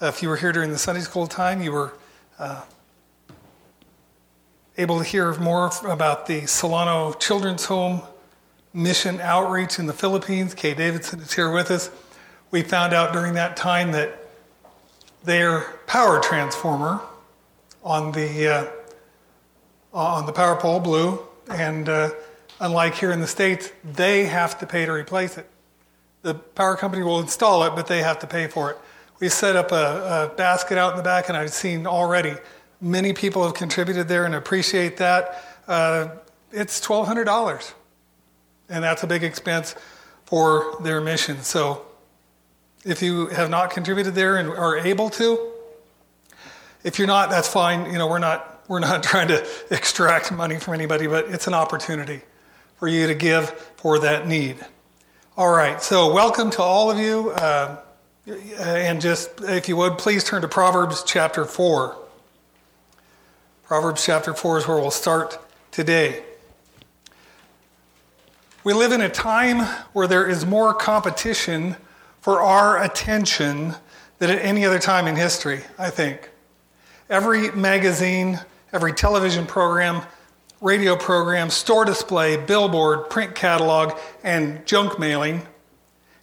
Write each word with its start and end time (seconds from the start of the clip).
if 0.00 0.22
you 0.22 0.28
were 0.28 0.36
here 0.36 0.52
during 0.52 0.70
the 0.70 0.78
Sunday 0.78 1.00
school 1.00 1.26
time, 1.26 1.60
you 1.60 1.72
were 1.72 1.92
uh, 2.38 2.62
able 4.76 4.98
to 4.98 5.04
hear 5.04 5.34
more 5.34 5.70
about 5.86 6.26
the 6.26 6.46
Solano 6.46 7.12
Children's 7.14 7.64
Home 7.64 8.02
mission 8.72 9.20
outreach 9.20 9.78
in 9.78 9.86
the 9.86 9.92
Philippines. 9.92 10.54
Kay 10.54 10.74
Davidson 10.74 11.20
is 11.20 11.32
here 11.32 11.50
with 11.50 11.70
us. 11.70 11.90
We 12.50 12.62
found 12.62 12.92
out 12.92 13.12
during 13.12 13.34
that 13.34 13.56
time 13.56 13.92
that 13.92 14.24
their 15.24 15.62
power 15.86 16.20
transformer 16.20 17.00
on 17.82 18.12
the 18.12 18.48
uh, 18.48 18.66
on 19.92 20.26
the 20.26 20.32
power 20.32 20.54
pole 20.54 20.78
blew, 20.78 21.18
and 21.50 21.88
uh, 21.88 22.10
unlike 22.60 22.94
here 22.94 23.10
in 23.10 23.20
the 23.20 23.26
states, 23.26 23.72
they 23.84 24.26
have 24.26 24.58
to 24.60 24.66
pay 24.66 24.86
to 24.86 24.92
replace 24.92 25.36
it. 25.38 25.48
The 26.22 26.34
power 26.34 26.76
company 26.76 27.02
will 27.02 27.20
install 27.20 27.64
it, 27.64 27.74
but 27.74 27.86
they 27.86 28.02
have 28.02 28.18
to 28.20 28.26
pay 28.26 28.46
for 28.46 28.70
it. 28.70 28.78
We 29.20 29.28
set 29.28 29.56
up 29.56 29.72
a, 29.72 30.30
a 30.32 30.36
basket 30.36 30.78
out 30.78 30.92
in 30.92 30.96
the 30.96 31.02
back, 31.02 31.28
and 31.28 31.36
I've 31.36 31.52
seen 31.52 31.86
already 31.86 32.34
many 32.80 33.12
people 33.12 33.42
have 33.44 33.54
contributed 33.54 34.06
there 34.06 34.24
and 34.24 34.34
appreciate 34.34 34.98
that. 34.98 35.44
Uh, 35.66 36.08
it's 36.52 36.80
$1,200, 36.80 37.72
and 38.68 38.84
that's 38.84 39.02
a 39.02 39.08
big 39.08 39.24
expense 39.24 39.74
for 40.24 40.76
their 40.82 41.00
mission. 41.00 41.42
So 41.42 41.84
if 42.84 43.02
you 43.02 43.26
have 43.28 43.50
not 43.50 43.70
contributed 43.70 44.14
there 44.14 44.36
and 44.36 44.48
are 44.48 44.78
able 44.78 45.10
to, 45.10 45.50
if 46.84 46.98
you're 46.98 47.08
not, 47.08 47.28
that's 47.28 47.48
fine. 47.48 47.90
You 47.90 47.98
know, 47.98 48.06
we're 48.06 48.20
not 48.20 48.62
we're 48.68 48.78
not 48.78 49.02
trying 49.10 49.28
to 49.28 49.44
extract 49.70 50.30
money 50.30 50.58
from 50.60 50.74
anybody, 50.74 51.08
but 51.08 51.26
it's 51.28 51.48
an 51.48 51.54
opportunity 51.54 52.20
for 52.76 52.86
you 52.86 53.08
to 53.08 53.14
give 53.14 53.50
for 53.50 53.98
that 53.98 54.28
need. 54.28 54.64
All 55.36 55.50
right, 55.50 55.82
so 55.82 56.12
welcome 56.12 56.50
to 56.52 56.62
all 56.62 56.90
of 56.90 56.98
you. 56.98 57.30
Uh, 57.30 57.78
Uh, 58.28 58.34
and 58.60 59.00
just, 59.00 59.30
if 59.40 59.70
you 59.70 59.76
would, 59.76 59.96
please 59.96 60.22
turn 60.22 60.42
to 60.42 60.48
Proverbs 60.48 61.02
chapter 61.06 61.46
4. 61.46 61.96
Proverbs 63.64 64.04
chapter 64.04 64.34
4 64.34 64.58
is 64.58 64.68
where 64.68 64.76
we'll 64.76 64.90
start 64.90 65.38
today. 65.70 66.22
We 68.64 68.74
live 68.74 68.92
in 68.92 69.00
a 69.00 69.08
time 69.08 69.60
where 69.94 70.06
there 70.06 70.28
is 70.28 70.44
more 70.44 70.74
competition 70.74 71.76
for 72.20 72.42
our 72.42 72.82
attention 72.82 73.74
than 74.18 74.28
at 74.28 74.42
any 74.42 74.66
other 74.66 74.78
time 74.78 75.06
in 75.06 75.16
history, 75.16 75.62
I 75.78 75.88
think. 75.88 76.28
Every 77.08 77.50
magazine, 77.52 78.40
every 78.74 78.92
television 78.92 79.46
program, 79.46 80.02
radio 80.60 80.96
program, 80.96 81.48
store 81.48 81.86
display, 81.86 82.36
billboard, 82.36 83.08
print 83.08 83.34
catalog, 83.34 83.98
and 84.22 84.66
junk 84.66 84.98
mailing 84.98 85.46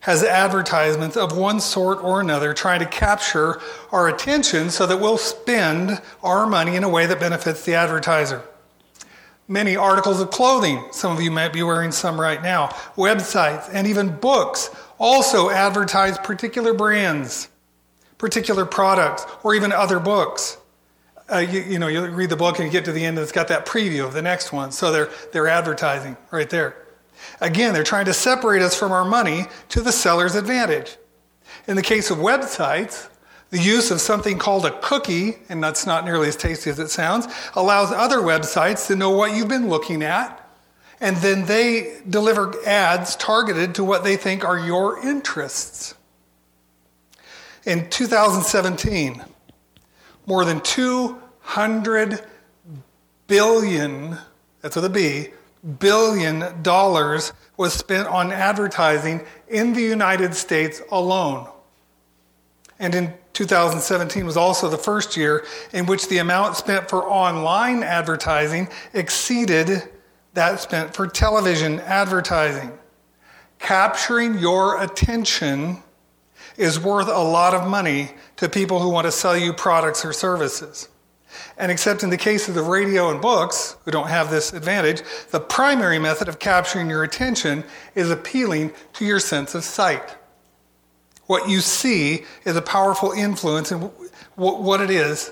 has 0.05 0.23
advertisements 0.23 1.17
of 1.17 1.35
one 1.35 1.59
sort 1.59 2.03
or 2.03 2.21
another 2.21 2.53
trying 2.53 2.79
to 2.79 2.85
capture 2.85 3.59
our 3.91 4.07
attention 4.07 4.69
so 4.69 4.85
that 4.85 4.97
we'll 4.97 5.17
spend 5.17 5.99
our 6.21 6.45
money 6.45 6.75
in 6.75 6.83
a 6.83 6.89
way 6.89 7.07
that 7.07 7.19
benefits 7.19 7.65
the 7.65 7.73
advertiser. 7.73 8.43
Many 9.47 9.75
articles 9.75 10.21
of 10.21 10.29
clothing, 10.29 10.83
some 10.91 11.11
of 11.11 11.21
you 11.21 11.31
might 11.31 11.53
be 11.53 11.63
wearing 11.63 11.91
some 11.91 12.19
right 12.19 12.41
now, 12.41 12.67
websites, 12.95 13.67
and 13.73 13.87
even 13.87 14.15
books 14.15 14.69
also 14.99 15.49
advertise 15.49 16.19
particular 16.19 16.73
brands, 16.73 17.49
particular 18.19 18.65
products, 18.65 19.25
or 19.43 19.55
even 19.55 19.71
other 19.71 19.99
books 19.99 20.57
uh, 21.31 21.37
you, 21.37 21.61
you, 21.61 21.79
know, 21.79 21.87
you 21.87 22.05
read 22.05 22.29
the 22.29 22.35
book 22.35 22.59
and 22.59 22.65
you 22.65 22.71
get 22.71 22.85
to 22.85 22.91
the 22.91 23.03
end 23.03 23.17
and 23.17 23.23
it's 23.23 23.31
got 23.31 23.47
that 23.47 23.65
preview 23.65 24.05
of 24.05 24.13
the 24.13 24.21
next 24.21 24.53
one. 24.53 24.71
So 24.71 24.91
they're, 24.91 25.09
they're 25.33 25.47
advertising 25.47 26.17
right 26.31 26.49
there. 26.49 26.84
Again, 27.41 27.73
they're 27.73 27.83
trying 27.83 28.05
to 28.05 28.13
separate 28.13 28.61
us 28.61 28.77
from 28.77 28.91
our 28.91 29.05
money 29.05 29.45
to 29.69 29.81
the 29.81 29.91
seller's 29.91 30.35
advantage. 30.35 30.97
In 31.67 31.75
the 31.75 31.81
case 31.81 32.11
of 32.11 32.17
websites, 32.17 33.09
the 33.49 33.59
use 33.59 33.91
of 33.91 34.01
something 34.01 34.37
called 34.37 34.65
a 34.65 34.79
cookie, 34.81 35.37
and 35.49 35.63
that's 35.63 35.85
not 35.85 36.03
nearly 36.05 36.27
as 36.27 36.35
tasty 36.35 36.69
as 36.69 36.79
it 36.79 36.89
sounds, 36.89 37.27
allows 37.53 37.91
other 37.91 38.17
websites 38.17 38.87
to 38.87 38.95
know 38.95 39.11
what 39.11 39.35
you've 39.35 39.47
been 39.47 39.69
looking 39.69 40.03
at, 40.03 40.41
and 40.99 41.17
then 41.17 41.45
they 41.45 42.01
deliver 42.09 42.53
ads 42.65 43.15
targeted 43.15 43.75
to 43.75 43.83
what 43.83 44.03
they 44.03 44.17
think 44.17 44.43
are 44.43 44.59
your 44.59 45.05
interests. 45.05 45.95
In 47.65 47.89
2017, 47.89 49.23
more 50.25 50.45
than 50.45 50.61
200 50.61 52.25
billion, 53.27 54.17
that's 54.61 54.75
with 54.75 54.85
a 54.85 54.89
B, 54.89 55.29
billion 55.79 56.61
dollars 56.61 57.33
was 57.57 57.73
spent 57.73 58.07
on 58.07 58.31
advertising 58.31 59.25
in 59.47 59.73
the 59.73 59.81
United 59.81 60.33
States 60.33 60.81
alone. 60.91 61.49
And 62.79 62.93
in 62.93 63.13
2017 63.33 64.25
was 64.25 64.37
also 64.37 64.69
the 64.69 64.77
first 64.77 65.17
year 65.17 65.45
in 65.73 65.85
which 65.85 66.07
the 66.07 66.17
amount 66.19 66.55
spent 66.57 66.89
for 66.89 67.03
online 67.03 67.83
advertising 67.83 68.67
exceeded 68.93 69.83
that 70.33 70.59
spent 70.59 70.93
for 70.93 71.07
television 71.07 71.79
advertising. 71.81 72.77
Capturing 73.59 74.37
your 74.37 74.81
attention 74.81 75.81
is 76.57 76.79
worth 76.79 77.07
a 77.07 77.23
lot 77.23 77.53
of 77.53 77.67
money 77.67 78.11
to 78.35 78.49
people 78.49 78.79
who 78.79 78.89
want 78.89 79.05
to 79.05 79.11
sell 79.11 79.35
you 79.35 79.53
products 79.53 80.03
or 80.05 80.13
services. 80.13 80.89
And 81.57 81.71
except 81.71 82.03
in 82.03 82.09
the 82.09 82.17
case 82.17 82.47
of 82.47 82.55
the 82.55 82.61
radio 82.61 83.09
and 83.09 83.21
books, 83.21 83.77
who 83.85 83.91
don't 83.91 84.09
have 84.09 84.29
this 84.29 84.53
advantage, 84.53 85.01
the 85.31 85.39
primary 85.39 85.99
method 85.99 86.27
of 86.27 86.39
capturing 86.39 86.89
your 86.89 87.03
attention 87.03 87.63
is 87.95 88.09
appealing 88.09 88.73
to 88.93 89.05
your 89.05 89.19
sense 89.19 89.55
of 89.55 89.63
sight. 89.63 90.15
What 91.27 91.49
you 91.49 91.61
see 91.61 92.25
is 92.43 92.55
a 92.55 92.61
powerful 92.61 93.11
influence 93.11 93.71
in 93.71 93.91
what 94.35 94.81
it 94.81 94.91
is 94.91 95.31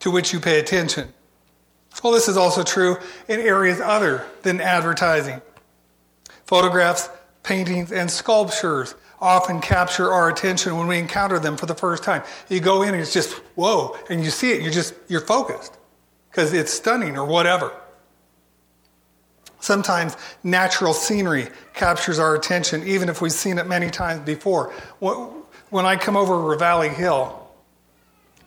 to 0.00 0.10
which 0.10 0.32
you 0.32 0.40
pay 0.40 0.58
attention. 0.60 1.12
Well, 2.04 2.12
this 2.12 2.28
is 2.28 2.36
also 2.36 2.62
true 2.62 2.98
in 3.28 3.40
areas 3.40 3.80
other 3.80 4.26
than 4.42 4.60
advertising. 4.60 5.40
Photographs, 6.44 7.08
paintings, 7.42 7.90
and 7.90 8.10
sculptures 8.10 8.94
often 9.20 9.60
capture 9.60 10.12
our 10.12 10.28
attention 10.28 10.76
when 10.76 10.86
we 10.86 10.98
encounter 10.98 11.38
them 11.38 11.56
for 11.56 11.66
the 11.66 11.74
first 11.74 12.02
time. 12.02 12.22
You 12.48 12.60
go 12.60 12.82
in 12.82 12.90
and 12.90 13.00
it's 13.00 13.12
just, 13.12 13.32
whoa, 13.54 13.96
and 14.10 14.22
you 14.22 14.30
see 14.30 14.52
it, 14.52 14.62
you're 14.62 14.72
just, 14.72 14.94
you're 15.08 15.20
focused 15.20 15.76
because 16.30 16.52
it's 16.52 16.72
stunning 16.72 17.16
or 17.16 17.24
whatever. 17.24 17.72
Sometimes 19.60 20.16
natural 20.44 20.92
scenery 20.92 21.48
captures 21.72 22.18
our 22.18 22.34
attention, 22.34 22.86
even 22.86 23.08
if 23.08 23.20
we've 23.20 23.32
seen 23.32 23.58
it 23.58 23.66
many 23.66 23.90
times 23.90 24.20
before. 24.20 24.72
When 25.00 25.86
I 25.86 25.96
come 25.96 26.16
over 26.16 26.34
Ravalli 26.34 26.94
Hill 26.94 27.48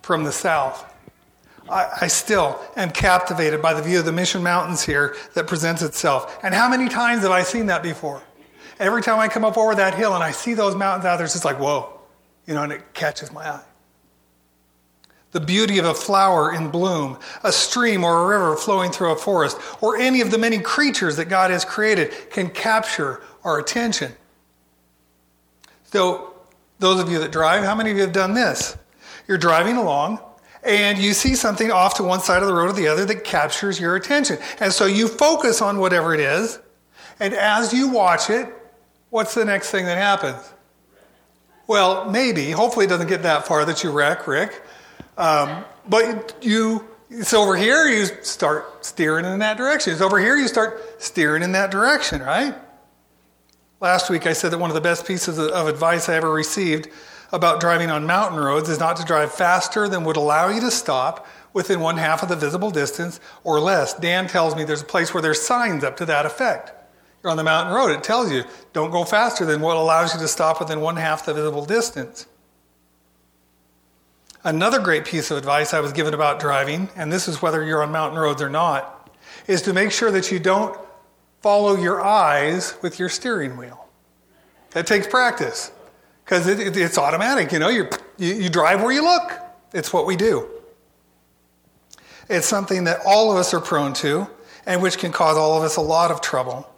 from 0.01 0.23
the 0.23 0.31
south, 0.31 0.85
I, 1.71 2.07
still 2.07 2.59
am 2.75 2.89
captivated 2.89 3.61
by 3.61 3.75
the 3.75 3.81
view 3.81 3.99
of 3.99 4.05
the 4.05 4.11
Mission 4.11 4.41
Mountains 4.41 4.83
here 4.83 5.15
that 5.35 5.45
presents 5.45 5.83
itself. 5.83 6.39
And 6.43 6.53
how 6.53 6.67
many 6.67 6.89
times 6.89 7.21
have 7.21 7.31
I 7.31 7.43
seen 7.43 7.67
that 7.67 7.83
before? 7.83 8.23
Every 8.79 9.01
time 9.01 9.19
I 9.19 9.27
come 9.27 9.43
up 9.43 9.57
over 9.57 9.75
that 9.75 9.93
hill 9.93 10.15
and 10.15 10.23
I 10.23 10.31
see 10.31 10.53
those 10.53 10.75
mountains 10.75 11.05
out 11.05 11.17
there, 11.17 11.25
it's 11.25 11.33
just 11.33 11.45
like, 11.45 11.59
whoa, 11.59 11.99
you 12.47 12.53
know, 12.53 12.63
and 12.63 12.71
it 12.71 12.93
catches 12.93 13.31
my 13.31 13.47
eye. 13.47 13.63
The 15.31 15.41
beauty 15.41 15.77
of 15.77 15.85
a 15.85 15.93
flower 15.93 16.53
in 16.53 16.69
bloom, 16.71 17.19
a 17.43 17.51
stream 17.51 18.03
or 18.03 18.23
a 18.23 18.27
river 18.27 18.55
flowing 18.55 18.91
through 18.91 19.11
a 19.11 19.15
forest, 19.15 19.57
or 19.81 19.97
any 19.97 20.21
of 20.21 20.31
the 20.31 20.37
many 20.37 20.59
creatures 20.59 21.17
that 21.17 21.25
God 21.25 21.51
has 21.51 21.63
created 21.63 22.13
can 22.31 22.49
capture 22.49 23.21
our 23.43 23.59
attention. 23.59 24.13
So, 25.83 26.33
those 26.79 26.99
of 26.99 27.11
you 27.11 27.19
that 27.19 27.31
drive, 27.31 27.63
how 27.63 27.75
many 27.75 27.91
of 27.91 27.97
you 27.97 28.03
have 28.03 28.13
done 28.13 28.33
this? 28.33 28.77
You're 29.27 29.37
driving 29.37 29.75
along 29.75 30.19
and 30.63 30.97
you 30.97 31.13
see 31.13 31.35
something 31.35 31.71
off 31.71 31.95
to 31.95 32.03
one 32.03 32.19
side 32.19 32.41
of 32.41 32.47
the 32.47 32.53
road 32.53 32.69
or 32.69 32.73
the 32.73 32.87
other 32.87 33.05
that 33.05 33.23
captures 33.23 33.79
your 33.79 33.95
attention. 33.95 34.37
And 34.59 34.71
so 34.71 34.85
you 34.85 35.07
focus 35.07 35.61
on 35.61 35.79
whatever 35.79 36.13
it 36.13 36.19
is, 36.19 36.59
and 37.19 37.33
as 37.33 37.73
you 37.73 37.89
watch 37.89 38.29
it, 38.29 38.47
what's 39.09 39.33
the 39.33 39.45
next 39.45 39.71
thing 39.71 39.85
that 39.85 39.97
happens? 39.97 40.53
Well, 41.67 42.09
maybe. 42.09 42.51
Hopefully, 42.51 42.85
it 42.85 42.89
doesn't 42.89 43.07
get 43.07 43.23
that 43.23 43.45
far 43.45 43.63
that 43.65 43.83
you 43.83 43.91
wreck, 43.91 44.27
Rick. 44.27 44.61
Um, 45.17 45.63
but 45.87 46.35
you, 46.41 46.87
it's 47.09 47.33
over 47.33 47.55
here, 47.55 47.87
you 47.87 48.05
start 48.23 48.85
steering 48.85 49.25
in 49.25 49.39
that 49.39 49.57
direction. 49.57 49.93
It's 49.93 50.01
over 50.01 50.19
here, 50.19 50.35
you 50.35 50.47
start 50.47 51.01
steering 51.01 51.43
in 51.43 51.51
that 51.51 51.71
direction, 51.71 52.21
right? 52.21 52.55
Last 53.81 54.09
week, 54.09 54.25
I 54.25 54.33
said 54.33 54.51
that 54.51 54.57
one 54.57 54.69
of 54.69 54.73
the 54.73 54.81
best 54.81 55.05
pieces 55.05 55.37
of 55.37 55.67
advice 55.67 56.09
I 56.09 56.15
ever 56.15 56.31
received 56.31 56.89
about 57.31 57.59
driving 57.59 57.89
on 57.91 58.05
mountain 58.05 58.39
roads 58.39 58.69
is 58.69 58.79
not 58.79 58.95
to 58.97 59.05
drive 59.05 59.31
faster 59.31 59.87
than 59.87 60.03
would 60.03 60.17
allow 60.17 60.49
you 60.49 60.59
to 60.61 60.71
stop 60.71 61.27
within 61.53 61.79
one 61.79 61.97
half 61.97 62.23
of 62.23 62.29
the 62.29 62.35
visible 62.35 62.71
distance 62.71 63.19
or 63.43 63.59
less. 63.59 63.93
Dan 63.93 64.27
tells 64.27 64.55
me 64.55 64.63
there's 64.63 64.81
a 64.81 64.85
place 64.85 65.13
where 65.13 65.21
there's 65.21 65.41
signs 65.41 65.83
up 65.83 65.97
to 65.97 66.05
that 66.05 66.25
effect. 66.25 66.71
You're 67.21 67.31
on 67.31 67.37
the 67.37 67.43
mountain 67.43 67.73
road, 67.73 67.91
it 67.91 68.03
tells 68.03 68.31
you 68.31 68.43
don't 68.71 68.91
go 68.91 69.03
faster 69.03 69.45
than 69.45 69.61
what 69.61 69.75
allows 69.75 70.13
you 70.13 70.19
to 70.21 70.27
stop 70.27 70.59
within 70.59 70.79
one 70.79 70.95
half 70.95 71.25
the 71.25 71.33
visible 71.33 71.65
distance. 71.65 72.25
Another 74.43 74.79
great 74.79 75.03
piece 75.03 75.31
of 75.31 75.37
advice 75.37 75.73
I 75.73 75.81
was 75.81 75.91
given 75.91 76.13
about 76.13 76.39
driving, 76.39 76.89
and 76.95 77.11
this 77.11 77.27
is 77.27 77.41
whether 77.41 77.63
you're 77.63 77.83
on 77.83 77.91
mountain 77.91 78.17
roads 78.17 78.41
or 78.41 78.49
not, 78.49 79.09
is 79.47 79.61
to 79.63 79.73
make 79.73 79.91
sure 79.91 80.11
that 80.11 80.31
you 80.31 80.39
don't 80.39 80.79
follow 81.41 81.75
your 81.75 82.01
eyes 82.01 82.75
with 82.81 82.99
your 82.99 83.09
steering 83.09 83.57
wheel. 83.57 83.87
That 84.71 84.87
takes 84.87 85.07
practice 85.07 85.71
because 86.23 86.47
it, 86.47 86.59
it, 86.59 86.77
it's 86.77 86.97
automatic. 86.97 87.51
You 87.51 87.59
know, 87.59 87.69
you 87.69 87.89
you 88.17 88.49
drive 88.49 88.81
where 88.81 88.91
you 88.91 89.03
look. 89.03 89.31
It's 89.73 89.91
what 89.91 90.05
we 90.05 90.15
do. 90.15 90.47
It's 92.29 92.47
something 92.47 92.83
that 92.83 92.99
all 93.05 93.31
of 93.31 93.37
us 93.37 93.53
are 93.53 93.59
prone 93.59 93.93
to, 93.93 94.27
and 94.65 94.81
which 94.81 94.99
can 94.99 95.11
cause 95.11 95.35
all 95.35 95.57
of 95.57 95.63
us 95.63 95.77
a 95.77 95.81
lot 95.81 96.11
of 96.11 96.21
trouble. 96.21 96.68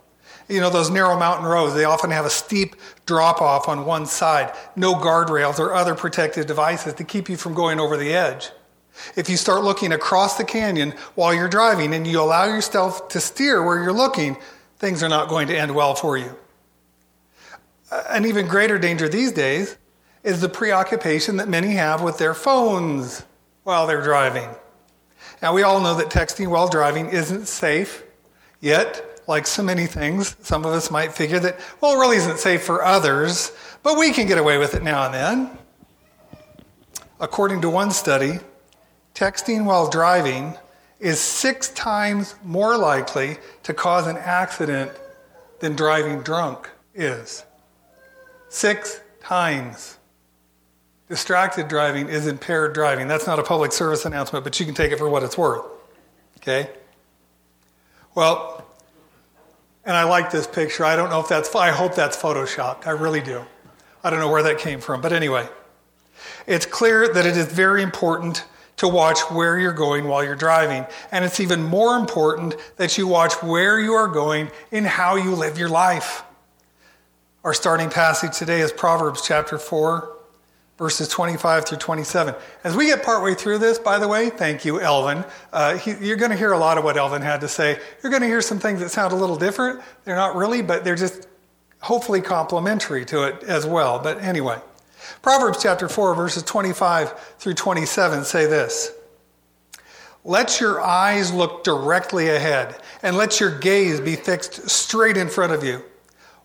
You 0.52 0.60
know, 0.60 0.70
those 0.70 0.90
narrow 0.90 1.18
mountain 1.18 1.46
roads, 1.46 1.76
they 1.76 1.86
often 1.86 2.12
have 2.12 2.26
a 2.26 2.30
steep 2.30 2.76
drop 3.06 3.42
off 3.42 3.70
on 3.70 3.86
one 3.86 4.06
side, 4.06 4.54
no 4.76 4.96
guardrails 4.96 5.60
or 5.60 5.74
other 5.74 5.96
protective 5.96 6.46
devices 6.46 6.94
to 6.96 7.06
keep 7.06 7.30
you 7.30 7.38
from 7.38 7.54
going 7.54 7.80
over 7.80 7.96
the 7.96 8.14
edge. 8.14 8.50
If 9.16 9.30
you 9.30 9.38
start 9.38 9.64
looking 9.64 9.94
across 9.94 10.38
the 10.38 10.44
canyon 10.44 10.94
while 11.16 11.34
you're 11.34 11.48
driving 11.48 11.94
and 11.94 12.06
you 12.06 12.20
allow 12.20 12.44
yourself 12.46 13.08
to 13.10 13.22
steer 13.22 13.64
where 13.64 13.82
you're 13.82 13.94
looking, 13.94 14.36
things 14.78 15.02
are 15.02 15.08
not 15.08 15.30
going 15.30 15.48
to 15.48 15.58
end 15.58 15.74
well 15.74 15.96
for 15.96 16.18
you. 16.18 16.36
An 18.10 18.26
even 18.26 18.46
greater 18.48 18.78
danger 18.78 19.08
these 19.08 19.32
days 19.32 19.78
is 20.22 20.42
the 20.42 20.50
preoccupation 20.50 21.38
that 21.38 21.48
many 21.48 21.76
have 21.76 22.02
with 22.02 22.18
their 22.18 22.34
phones 22.34 23.24
while 23.64 23.88
they're 23.88 24.04
driving. 24.04 24.50
Now, 25.42 25.54
we 25.54 25.64
all 25.64 25.80
know 25.80 25.96
that 25.96 26.10
texting 26.10 26.50
while 26.50 26.68
driving 26.68 27.08
isn't 27.08 27.48
safe, 27.48 28.04
yet, 28.60 29.11
like 29.32 29.48
so 29.48 29.64
many 29.64 29.88
things, 29.88 30.36
some 30.42 30.66
of 30.66 30.74
us 30.74 30.92
might 30.92 31.14
figure 31.14 31.40
that, 31.40 31.58
well, 31.80 31.96
it 31.96 32.00
really 32.00 32.18
isn't 32.18 32.38
safe 32.38 32.64
for 32.64 32.84
others, 32.84 33.54
but 33.82 33.98
we 33.98 34.12
can 34.12 34.28
get 34.28 34.38
away 34.38 34.58
with 34.58 34.76
it 34.76 34.84
now 34.84 35.06
and 35.06 35.14
then. 35.14 35.58
According 37.20 37.62
to 37.62 37.70
one 37.70 37.92
study, 37.92 38.40
texting 39.16 39.64
while 39.66 39.90
driving 39.90 40.56
is 41.00 41.20
six 41.20 41.70
times 41.70 42.36
more 42.44 42.78
likely 42.78 43.38
to 43.64 43.74
cause 43.74 44.06
an 44.06 44.18
accident 44.18 44.92
than 45.62 45.76
driving 45.76 46.22
drunk 46.22 46.70
is. 46.94 47.46
Six 48.50 49.00
times. 49.22 49.98
Distracted 51.08 51.70
driving 51.70 52.10
is 52.10 52.28
impaired 52.28 52.74
driving. 52.74 53.08
That's 53.08 53.28
not 53.28 53.40
a 53.40 53.44
public 53.44 53.72
service 53.72 54.06
announcement, 54.06 54.44
but 54.44 54.60
you 54.60 54.66
can 54.66 54.76
take 54.76 54.92
it 54.92 54.98
for 54.98 55.08
what 55.08 55.24
it's 55.24 55.38
worth. 55.38 55.66
Okay? 56.38 56.70
Well, 58.14 58.61
and 59.92 59.98
I 59.98 60.04
like 60.04 60.32
this 60.32 60.48
picture. 60.48 60.86
I 60.86 60.96
don't 60.96 61.10
know 61.10 61.20
if 61.20 61.28
that's, 61.28 61.54
I 61.54 61.72
hope 61.72 61.96
that's 61.96 62.16
photoshopped. 62.16 62.88
I 62.88 62.92
really 62.92 63.20
do. 63.20 63.44
I 64.06 64.10
don't 64.10 64.20
know 64.20 64.32
where 64.32 64.42
that 64.44 64.58
came 64.58 64.80
from. 64.80 65.02
But 65.02 65.12
anyway, 65.12 65.50
it's 66.48 66.66
clear 66.66 67.14
that 67.14 67.26
it 67.26 67.36
is 67.36 67.48
very 67.48 67.84
important 67.84 68.46
to 68.78 68.88
watch 68.88 69.20
where 69.32 69.60
you're 69.60 69.74
going 69.74 70.08
while 70.08 70.24
you're 70.24 70.34
driving. 70.34 70.86
And 71.12 71.26
it's 71.26 71.42
even 71.42 71.62
more 71.62 71.98
important 71.98 72.56
that 72.78 72.98
you 72.98 73.06
watch 73.06 73.34
where 73.44 73.82
you 73.82 73.92
are 73.92 74.08
going 74.08 74.50
in 74.72 74.86
how 74.86 75.18
you 75.18 75.36
live 75.36 75.58
your 75.58 75.68
life. 75.68 76.24
Our 77.44 77.54
starting 77.54 77.90
passage 77.90 78.38
today 78.38 78.62
is 78.62 78.72
Proverbs 78.72 79.22
chapter 79.28 79.58
4, 79.58 80.10
verses 80.82 81.08
25 81.08 81.66
through 81.66 81.78
27. 81.78 82.34
As 82.64 82.76
we 82.76 82.88
get 82.88 83.04
partway 83.04 83.36
through 83.36 83.60
this, 83.60 83.78
by 83.78 84.00
the 84.00 84.08
way, 84.08 84.32
thank 84.32 84.66
you, 84.66 84.82
Elvin. 84.82 85.24
Uh, 85.54 85.78
he, 85.78 85.94
you're 86.02 86.18
going 86.18 86.32
to 86.32 86.38
hear 86.38 86.54
a 86.54 86.58
lot 86.58 86.80
of 86.80 86.84
what 86.84 86.98
Elvin 86.98 87.22
had 87.22 87.42
to 87.42 87.48
say. 87.48 87.80
You're 88.02 88.10
going 88.10 88.24
to 88.24 88.28
hear 88.28 88.42
some 88.42 88.58
things 88.58 88.80
that 88.80 88.90
sound 88.90 89.14
a 89.14 89.16
little 89.16 89.36
different. 89.36 89.80
They're 90.06 90.16
not 90.16 90.36
really, 90.36 90.64
but 90.64 90.84
they're 90.84 90.96
just 90.96 91.28
hopefully 91.82 92.20
complementary 92.20 93.06
to 93.06 93.26
it 93.28 93.44
as 93.44 93.64
well. 93.64 94.00
But 94.00 94.24
anyway, 94.24 94.60
Proverbs 95.22 95.62
chapter 95.62 95.88
4, 95.88 96.16
verses 96.16 96.42
25 96.42 97.14
through 97.38 97.54
27 97.54 98.24
say 98.24 98.48
this 98.48 98.92
Let 100.24 100.60
your 100.60 100.82
eyes 100.82 101.32
look 101.32 101.64
directly 101.64 102.30
ahead, 102.30 102.76
and 103.04 103.16
let 103.16 103.40
your 103.40 103.56
gaze 103.60 104.02
be 104.02 104.16
fixed 104.16 104.68
straight 104.68 105.16
in 105.16 105.30
front 105.30 105.54
of 105.54 105.64
you. 105.64 105.84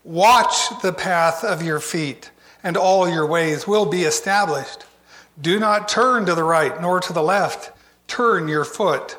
Watch 0.05 0.79
the 0.83 0.93
path 0.93 1.43
of 1.43 1.63
your 1.63 1.81
feet 1.81 2.33
and 2.67 2.77
all 2.77 3.09
your 3.09 3.25
ways 3.25 3.65
will 3.65 3.87
be 3.87 4.03
established. 4.03 4.85
Do 5.41 5.61
not 5.61 5.89
turn 5.89 6.27
to 6.27 6.35
the 6.35 6.43
right 6.43 6.81
nor 6.81 6.99
to 6.99 7.13
the 7.13 7.23
left. 7.23 7.71
Turn 8.09 8.49
your 8.49 8.65
foot 8.65 9.17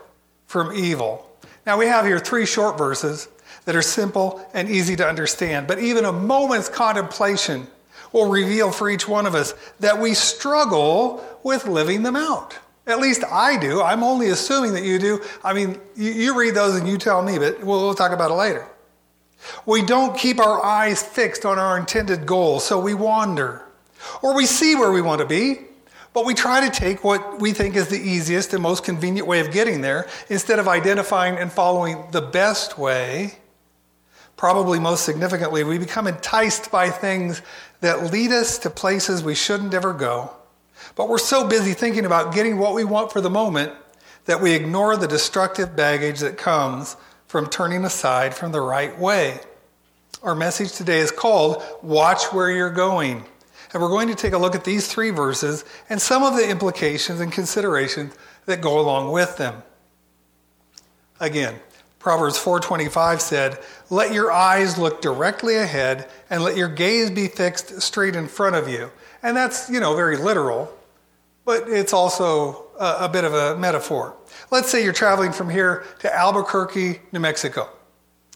from 0.47 0.75
evil. 0.75 1.25
Now, 1.65 1.77
we 1.77 1.85
have 1.85 2.05
here 2.05 2.19
three 2.19 2.45
short 2.45 2.77
verses 2.77 3.29
that 3.63 3.73
are 3.73 3.81
simple 3.81 4.45
and 4.53 4.69
easy 4.69 4.97
to 4.97 5.07
understand, 5.07 5.65
but 5.65 5.79
even 5.79 6.03
a 6.03 6.11
moment's 6.11 6.67
contemplation 6.67 7.67
will 8.11 8.29
reveal 8.29 8.69
for 8.69 8.89
each 8.89 9.07
one 9.07 9.25
of 9.25 9.33
us 9.33 9.53
that 9.79 9.97
we 9.97 10.13
struggle 10.13 11.23
with 11.41 11.67
living 11.67 12.03
them 12.03 12.17
out. 12.17 12.57
At 12.85 12.99
least 12.99 13.23
I 13.23 13.57
do. 13.57 13.81
I'm 13.81 14.03
only 14.03 14.27
assuming 14.27 14.73
that 14.73 14.83
you 14.83 14.99
do. 14.99 15.21
I 15.41 15.53
mean, 15.53 15.79
you, 15.95 16.11
you 16.11 16.37
read 16.37 16.53
those 16.53 16.75
and 16.75 16.85
you 16.85 16.97
tell 16.97 17.21
me, 17.21 17.39
but 17.39 17.63
we'll, 17.63 17.79
we'll 17.79 17.95
talk 17.95 18.11
about 18.11 18.29
it 18.29 18.33
later. 18.33 18.67
We 19.65 19.81
don't 19.81 20.17
keep 20.17 20.39
our 20.39 20.63
eyes 20.63 21.01
fixed 21.01 21.45
on 21.45 21.59
our 21.59 21.77
intended 21.77 22.25
goal, 22.25 22.59
so 22.59 22.79
we 22.79 22.93
wander. 22.93 23.63
Or 24.21 24.35
we 24.35 24.45
see 24.45 24.75
where 24.75 24.91
we 24.91 25.01
want 25.01 25.21
to 25.21 25.27
be, 25.27 25.59
but 26.13 26.25
we 26.25 26.33
try 26.33 26.67
to 26.67 26.69
take 26.69 27.03
what 27.03 27.39
we 27.39 27.53
think 27.53 27.75
is 27.75 27.89
the 27.89 27.99
easiest 27.99 28.53
and 28.53 28.63
most 28.63 28.83
convenient 28.83 29.27
way 29.27 29.39
of 29.39 29.51
getting 29.51 29.81
there 29.81 30.07
instead 30.29 30.59
of 30.59 30.67
identifying 30.67 31.37
and 31.37 31.51
following 31.51 32.05
the 32.11 32.21
best 32.21 32.77
way. 32.77 33.37
Probably 34.35 34.79
most 34.79 35.03
significantly, 35.03 35.63
we 35.63 35.77
become 35.77 36.07
enticed 36.07 36.71
by 36.71 36.89
things 36.89 37.41
that 37.81 38.11
lead 38.11 38.31
us 38.31 38.57
to 38.59 38.69
places 38.69 39.23
we 39.23 39.35
shouldn't 39.35 39.73
ever 39.73 39.93
go. 39.93 40.31
But 40.95 41.09
we're 41.09 41.17
so 41.17 41.47
busy 41.47 41.73
thinking 41.73 42.05
about 42.05 42.33
getting 42.33 42.57
what 42.57 42.73
we 42.73 42.83
want 42.83 43.11
for 43.11 43.21
the 43.21 43.29
moment 43.29 43.73
that 44.25 44.41
we 44.41 44.53
ignore 44.53 44.97
the 44.97 45.07
destructive 45.07 45.75
baggage 45.75 46.19
that 46.19 46.37
comes 46.37 46.95
from 47.27 47.49
turning 47.49 47.83
aside 47.85 48.33
from 48.33 48.51
the 48.51 48.61
right 48.61 48.97
way. 48.97 49.39
Our 50.23 50.35
message 50.35 50.71
today 50.71 50.99
is 50.99 51.11
called 51.11 51.61
Watch 51.83 52.33
Where 52.33 52.49
You're 52.49 52.71
Going. 52.71 53.25
And 53.73 53.83
we're 53.83 53.89
going 53.89 54.07
to 54.07 54.15
take 54.15 54.33
a 54.33 54.37
look 54.37 54.55
at 54.55 54.63
these 54.63 54.87
three 54.87 55.09
verses 55.09 55.65
and 55.89 56.01
some 56.01 56.23
of 56.23 56.35
the 56.35 56.49
implications 56.49 57.19
and 57.19 57.31
considerations 57.31 58.15
that 58.45 58.61
go 58.61 58.79
along 58.79 59.11
with 59.11 59.37
them. 59.37 59.61
Again, 61.19 61.55
Proverbs 61.99 62.37
4:25 62.37 63.21
said, 63.21 63.59
"Let 63.89 64.13
your 64.13 64.31
eyes 64.31 64.77
look 64.77 65.01
directly 65.01 65.57
ahead 65.57 66.07
and 66.29 66.43
let 66.43 66.55
your 66.55 66.69
gaze 66.69 67.09
be 67.09 67.27
fixed 67.27 67.81
straight 67.81 68.15
in 68.15 68.27
front 68.27 68.55
of 68.55 68.69
you." 68.69 68.91
And 69.21 69.35
that's, 69.35 69.69
you 69.69 69.79
know, 69.79 69.95
very 69.95 70.15
literal, 70.15 70.71
but 71.43 71.67
it's 71.67 71.91
also 71.91 72.67
a, 72.79 73.05
a 73.05 73.09
bit 73.09 73.25
of 73.25 73.33
a 73.33 73.57
metaphor. 73.57 74.15
Let's 74.49 74.69
say 74.69 74.83
you're 74.83 74.93
traveling 74.93 75.33
from 75.33 75.49
here 75.49 75.83
to 75.99 76.13
Albuquerque, 76.13 77.01
New 77.11 77.19
Mexico, 77.19 77.69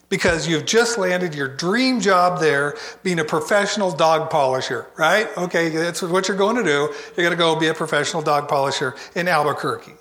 because 0.09 0.45
you've 0.47 0.65
just 0.65 0.97
landed 0.97 1.33
your 1.33 1.47
dream 1.47 2.01
job 2.01 2.41
there 2.41 2.75
being 3.01 3.19
a 3.19 3.23
professional 3.23 3.91
dog 3.91 4.29
polisher, 4.29 4.87
right? 4.97 5.29
Okay, 5.37 5.69
that's 5.69 6.01
what 6.01 6.27
you're 6.27 6.35
going 6.35 6.57
to 6.57 6.63
do. 6.63 6.93
You're 7.15 7.25
going 7.25 7.31
to 7.31 7.37
go 7.37 7.57
be 7.57 7.67
a 7.67 7.73
professional 7.73 8.21
dog 8.21 8.49
polisher 8.49 8.95
in 9.15 9.29
Albuquerque. 9.29 9.93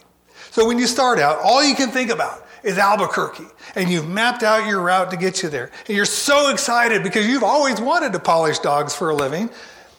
So 0.51 0.67
when 0.67 0.79
you 0.79 0.89
start 0.89 1.21
out, 1.21 1.39
all 1.45 1.63
you 1.63 1.77
can 1.77 1.91
think 1.91 2.11
about 2.11 2.45
is 2.65 2.77
Albuquerque. 2.77 3.47
And 3.77 3.89
you've 3.89 4.09
mapped 4.09 4.43
out 4.43 4.67
your 4.67 4.81
route 4.81 5.13
to 5.13 5.17
get 5.17 5.45
you 5.45 5.49
there. 5.49 5.71
And 5.87 5.97
you're 5.97 6.05
so 6.05 6.51
excited 6.51 7.05
because 7.05 7.27
you've 7.29 7.45
always 7.45 7.81
wanted 7.81 8.13
to 8.15 8.19
polish 8.19 8.59
dogs 8.59 8.95
for 8.97 9.11
a 9.11 9.15
living. 9.15 9.49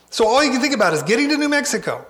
So 0.09 0.27
all 0.27 0.43
you 0.43 0.51
can 0.51 0.59
think 0.59 0.75
about 0.75 0.93
is 0.93 1.03
getting 1.03 1.29
to 1.29 1.37
New 1.37 1.47
Mexico. 1.47 2.05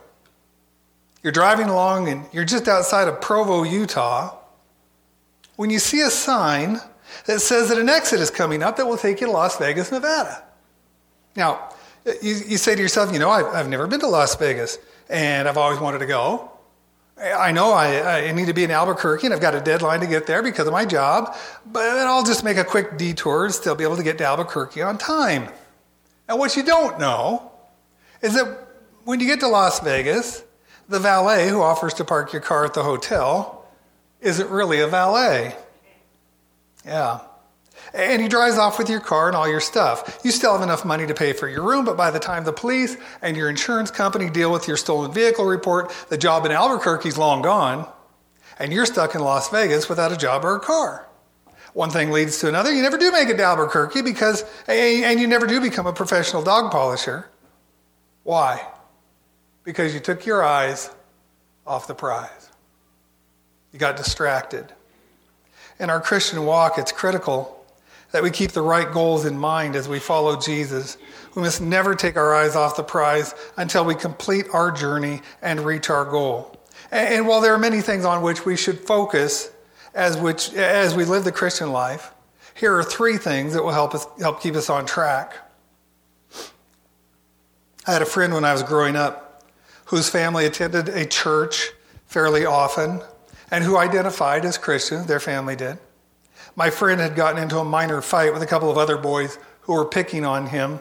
You're 1.23 1.33
driving 1.33 1.67
along 1.67 2.09
and 2.09 2.25
you're 2.31 2.45
just 2.45 2.67
outside 2.67 3.07
of 3.07 3.21
Provo, 3.21 3.63
Utah, 3.63 4.35
when 5.55 5.69
you 5.69 5.79
see 5.79 6.01
a 6.01 6.09
sign 6.09 6.79
that 7.25 7.41
says 7.41 7.69
that 7.69 7.77
an 7.77 7.89
exit 7.89 8.19
is 8.19 8.31
coming 8.31 8.63
up 8.63 8.77
that 8.77 8.87
will 8.87 8.97
take 8.97 9.21
you 9.21 9.27
to 9.27 9.33
Las 9.33 9.57
Vegas, 9.57 9.91
Nevada. 9.91 10.43
Now, 11.35 11.69
you, 12.05 12.35
you 12.47 12.57
say 12.57 12.75
to 12.75 12.81
yourself, 12.81 13.13
you 13.13 13.19
know, 13.19 13.29
I've, 13.29 13.45
I've 13.45 13.69
never 13.69 13.85
been 13.85 13.99
to 13.99 14.07
Las 14.07 14.35
Vegas 14.35 14.79
and 15.09 15.47
I've 15.47 15.57
always 15.57 15.79
wanted 15.79 15.99
to 15.99 16.07
go. 16.07 16.51
I 17.21 17.51
know 17.51 17.71
I, 17.71 18.29
I, 18.29 18.31
need 18.31 18.47
to 18.47 18.53
be 18.53 18.63
in 18.63 18.71
Albuquerque 18.71 19.27
and 19.27 19.33
I've 19.33 19.41
got 19.41 19.53
a 19.53 19.61
deadline 19.61 19.99
to 19.99 20.07
get 20.07 20.25
there 20.25 20.41
because 20.41 20.65
of 20.65 20.73
my 20.73 20.85
job, 20.85 21.35
but 21.67 21.85
I'll 21.85 22.23
just 22.23 22.43
make 22.43 22.57
a 22.57 22.63
quick 22.63 22.97
detour 22.97 23.45
and 23.45 23.53
still 23.53 23.75
be 23.75 23.83
able 23.83 23.97
to 23.97 24.03
get 24.03 24.17
to 24.19 24.25
Albuquerque 24.25 24.81
on 24.81 24.97
time. 24.97 25.49
And 26.27 26.39
what 26.39 26.55
you 26.55 26.63
don't 26.63 26.99
know 26.99 27.51
is 28.23 28.33
that 28.33 28.67
when 29.03 29.19
you 29.19 29.27
get 29.27 29.39
to 29.41 29.47
Las 29.47 29.81
Vegas, 29.81 30.43
the 30.91 30.99
valet 30.99 31.49
who 31.49 31.61
offers 31.61 31.93
to 31.95 32.05
park 32.05 32.33
your 32.33 32.41
car 32.41 32.65
at 32.65 32.73
the 32.73 32.83
hotel 32.83 33.65
isn't 34.19 34.49
really 34.49 34.81
a 34.81 34.87
valet. 34.87 35.55
Yeah. 36.85 37.21
And 37.93 38.21
he 38.21 38.27
drives 38.27 38.57
off 38.57 38.77
with 38.77 38.89
your 38.89 38.99
car 38.99 39.27
and 39.27 39.35
all 39.35 39.49
your 39.49 39.59
stuff. 39.59 40.19
You 40.23 40.31
still 40.31 40.53
have 40.53 40.61
enough 40.61 40.85
money 40.85 41.07
to 41.07 41.13
pay 41.13 41.33
for 41.33 41.49
your 41.49 41.63
room, 41.63 41.83
but 41.83 41.97
by 41.97 42.11
the 42.11 42.19
time 42.19 42.43
the 42.43 42.53
police 42.53 42.95
and 43.21 43.35
your 43.35 43.49
insurance 43.49 43.89
company 43.89 44.29
deal 44.29 44.51
with 44.51 44.67
your 44.67 44.77
stolen 44.77 45.11
vehicle 45.11 45.45
report, 45.45 45.91
the 46.09 46.17
job 46.17 46.45
in 46.45 46.51
Albuquerque's 46.51 47.17
long 47.17 47.41
gone, 47.41 47.89
and 48.59 48.71
you're 48.71 48.85
stuck 48.85 49.15
in 49.15 49.21
Las 49.21 49.49
Vegas 49.49 49.89
without 49.89 50.11
a 50.11 50.17
job 50.17 50.45
or 50.45 50.55
a 50.55 50.59
car. 50.59 51.07
One 51.73 51.89
thing 51.89 52.11
leads 52.11 52.37
to 52.39 52.49
another. 52.49 52.71
You 52.71 52.81
never 52.81 52.97
do 52.97 53.11
make 53.11 53.29
it 53.29 53.37
to 53.37 53.43
Albuquerque 53.43 54.01
because, 54.01 54.43
and 54.67 55.19
you 55.19 55.27
never 55.27 55.47
do 55.47 55.59
become 55.59 55.87
a 55.87 55.93
professional 55.93 56.43
dog 56.43 56.71
polisher. 56.71 57.29
Why? 58.23 58.65
Because 59.63 59.93
you 59.93 59.99
took 59.99 60.25
your 60.25 60.43
eyes 60.43 60.89
off 61.65 61.87
the 61.87 61.95
prize. 61.95 62.49
You 63.71 63.79
got 63.79 63.95
distracted. 63.95 64.71
In 65.79 65.89
our 65.89 66.01
Christian 66.01 66.45
walk, 66.45 66.77
it's 66.77 66.91
critical 66.91 67.57
that 68.11 68.21
we 68.21 68.29
keep 68.29 68.51
the 68.51 68.61
right 68.61 68.91
goals 68.91 69.25
in 69.25 69.37
mind 69.37 69.75
as 69.75 69.87
we 69.87 69.99
follow 69.99 70.39
Jesus. 70.39 70.97
We 71.35 71.41
must 71.41 71.61
never 71.61 71.95
take 71.95 72.17
our 72.17 72.35
eyes 72.35 72.55
off 72.55 72.75
the 72.75 72.83
prize 72.83 73.33
until 73.57 73.85
we 73.85 73.95
complete 73.95 74.47
our 74.53 74.71
journey 74.71 75.21
and 75.41 75.61
reach 75.61 75.89
our 75.89 76.05
goal. 76.05 76.57
And 76.91 77.25
while 77.27 77.39
there 77.39 77.53
are 77.53 77.59
many 77.59 77.81
things 77.81 78.03
on 78.03 78.21
which 78.21 78.45
we 78.45 78.57
should 78.57 78.79
focus 78.79 79.49
as, 79.93 80.17
which, 80.17 80.53
as 80.53 80.93
we 80.93 81.05
live 81.05 81.23
the 81.23 81.31
Christian 81.31 81.71
life, 81.71 82.13
here 82.53 82.75
are 82.75 82.83
three 82.83 83.17
things 83.17 83.53
that 83.53 83.63
will 83.63 83.71
help 83.71 83.95
us 83.95 84.05
help 84.19 84.41
keep 84.41 84.55
us 84.55 84.69
on 84.69 84.85
track. 84.85 85.33
I 87.87 87.93
had 87.93 88.01
a 88.01 88.05
friend 88.05 88.33
when 88.33 88.45
I 88.45 88.51
was 88.51 88.61
growing 88.61 88.95
up 88.95 89.20
whose 89.91 90.09
family 90.09 90.45
attended 90.45 90.87
a 90.87 91.05
church 91.05 91.71
fairly 92.05 92.45
often 92.45 93.01
and 93.51 93.61
who 93.61 93.77
identified 93.77 94.45
as 94.45 94.57
Christian, 94.57 95.05
their 95.05 95.19
family 95.19 95.53
did. 95.53 95.77
My 96.55 96.69
friend 96.69 97.01
had 97.01 97.13
gotten 97.13 97.43
into 97.43 97.57
a 97.57 97.65
minor 97.65 98.01
fight 98.01 98.31
with 98.31 98.41
a 98.41 98.47
couple 98.47 98.71
of 98.71 98.77
other 98.77 98.95
boys 98.95 99.37
who 99.59 99.73
were 99.73 99.83
picking 99.83 100.23
on 100.23 100.47
him. 100.47 100.79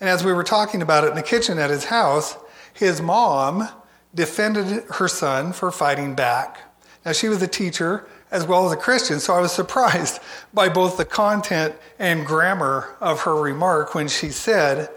And 0.00 0.08
as 0.08 0.24
we 0.24 0.32
were 0.32 0.42
talking 0.42 0.80
about 0.80 1.04
it 1.04 1.08
in 1.08 1.16
the 1.16 1.22
kitchen 1.22 1.58
at 1.58 1.68
his 1.68 1.84
house, 1.84 2.38
his 2.72 3.02
mom 3.02 3.68
defended 4.14 4.84
her 4.92 5.06
son 5.06 5.52
for 5.52 5.70
fighting 5.70 6.14
back. 6.14 6.60
Now, 7.04 7.12
she 7.12 7.28
was 7.28 7.42
a 7.42 7.46
teacher 7.46 8.08
as 8.30 8.46
well 8.46 8.64
as 8.64 8.72
a 8.72 8.76
Christian, 8.76 9.20
so 9.20 9.34
I 9.34 9.40
was 9.40 9.52
surprised 9.52 10.18
by 10.54 10.70
both 10.70 10.96
the 10.96 11.04
content 11.04 11.74
and 11.98 12.24
grammar 12.24 12.96
of 13.02 13.20
her 13.20 13.36
remark 13.36 13.94
when 13.94 14.08
she 14.08 14.30
said, 14.30 14.88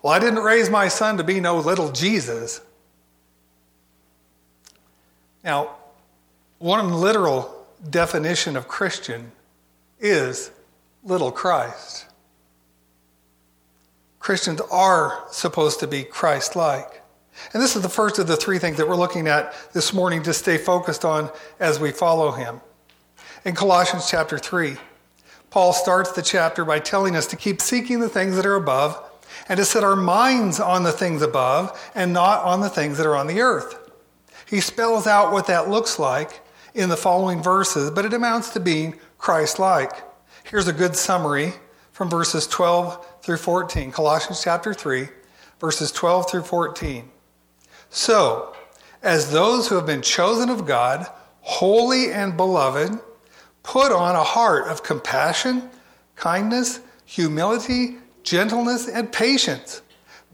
Well, 0.00 0.14
I 0.14 0.18
didn't 0.18 0.42
raise 0.42 0.70
my 0.70 0.88
son 0.88 1.18
to 1.18 1.24
be 1.24 1.40
no 1.40 1.58
little 1.58 1.92
Jesus. 1.92 2.62
Now, 5.44 5.76
one 6.58 6.92
literal 6.92 7.66
definition 7.88 8.56
of 8.56 8.68
Christian 8.68 9.32
is 9.98 10.50
little 11.02 11.32
Christ. 11.32 12.06
Christians 14.20 14.60
are 14.70 15.24
supposed 15.30 15.80
to 15.80 15.88
be 15.88 16.04
Christ 16.04 16.54
like. 16.54 17.02
And 17.52 17.62
this 17.62 17.74
is 17.74 17.82
the 17.82 17.88
first 17.88 18.18
of 18.18 18.28
the 18.28 18.36
three 18.36 18.58
things 18.58 18.76
that 18.76 18.86
we're 18.86 18.94
looking 18.94 19.26
at 19.26 19.54
this 19.72 19.92
morning 19.92 20.22
to 20.22 20.32
stay 20.32 20.58
focused 20.58 21.04
on 21.04 21.30
as 21.58 21.80
we 21.80 21.90
follow 21.90 22.30
him. 22.30 22.60
In 23.44 23.54
Colossians 23.56 24.08
chapter 24.08 24.38
3, 24.38 24.76
Paul 25.50 25.72
starts 25.72 26.12
the 26.12 26.22
chapter 26.22 26.64
by 26.64 26.78
telling 26.78 27.16
us 27.16 27.26
to 27.28 27.36
keep 27.36 27.60
seeking 27.60 27.98
the 27.98 28.08
things 28.08 28.36
that 28.36 28.46
are 28.46 28.54
above 28.54 29.02
and 29.48 29.58
to 29.58 29.64
set 29.64 29.82
our 29.82 29.96
minds 29.96 30.60
on 30.60 30.84
the 30.84 30.92
things 30.92 31.20
above 31.20 31.90
and 31.94 32.12
not 32.12 32.44
on 32.44 32.60
the 32.60 32.70
things 32.70 32.98
that 32.98 33.06
are 33.06 33.16
on 33.16 33.26
the 33.26 33.40
earth. 33.40 33.81
He 34.52 34.60
spells 34.60 35.06
out 35.06 35.32
what 35.32 35.46
that 35.46 35.70
looks 35.70 35.98
like 35.98 36.42
in 36.74 36.90
the 36.90 36.96
following 36.96 37.42
verses, 37.42 37.90
but 37.90 38.04
it 38.04 38.12
amounts 38.12 38.50
to 38.50 38.60
being 38.60 39.00
Christ 39.16 39.58
like. 39.58 39.92
Here's 40.44 40.68
a 40.68 40.74
good 40.74 40.94
summary 40.94 41.54
from 41.90 42.10
verses 42.10 42.46
12 42.46 43.22
through 43.22 43.38
14, 43.38 43.90
Colossians 43.92 44.42
chapter 44.42 44.74
3, 44.74 45.08
verses 45.58 45.90
12 45.90 46.30
through 46.30 46.42
14. 46.42 47.10
So, 47.88 48.54
as 49.02 49.32
those 49.32 49.68
who 49.68 49.76
have 49.76 49.86
been 49.86 50.02
chosen 50.02 50.50
of 50.50 50.66
God, 50.66 51.06
holy 51.40 52.12
and 52.12 52.36
beloved, 52.36 53.00
put 53.62 53.90
on 53.90 54.14
a 54.14 54.22
heart 54.22 54.68
of 54.68 54.82
compassion, 54.82 55.70
kindness, 56.14 56.80
humility, 57.06 57.96
gentleness, 58.22 58.86
and 58.86 59.10
patience, 59.10 59.80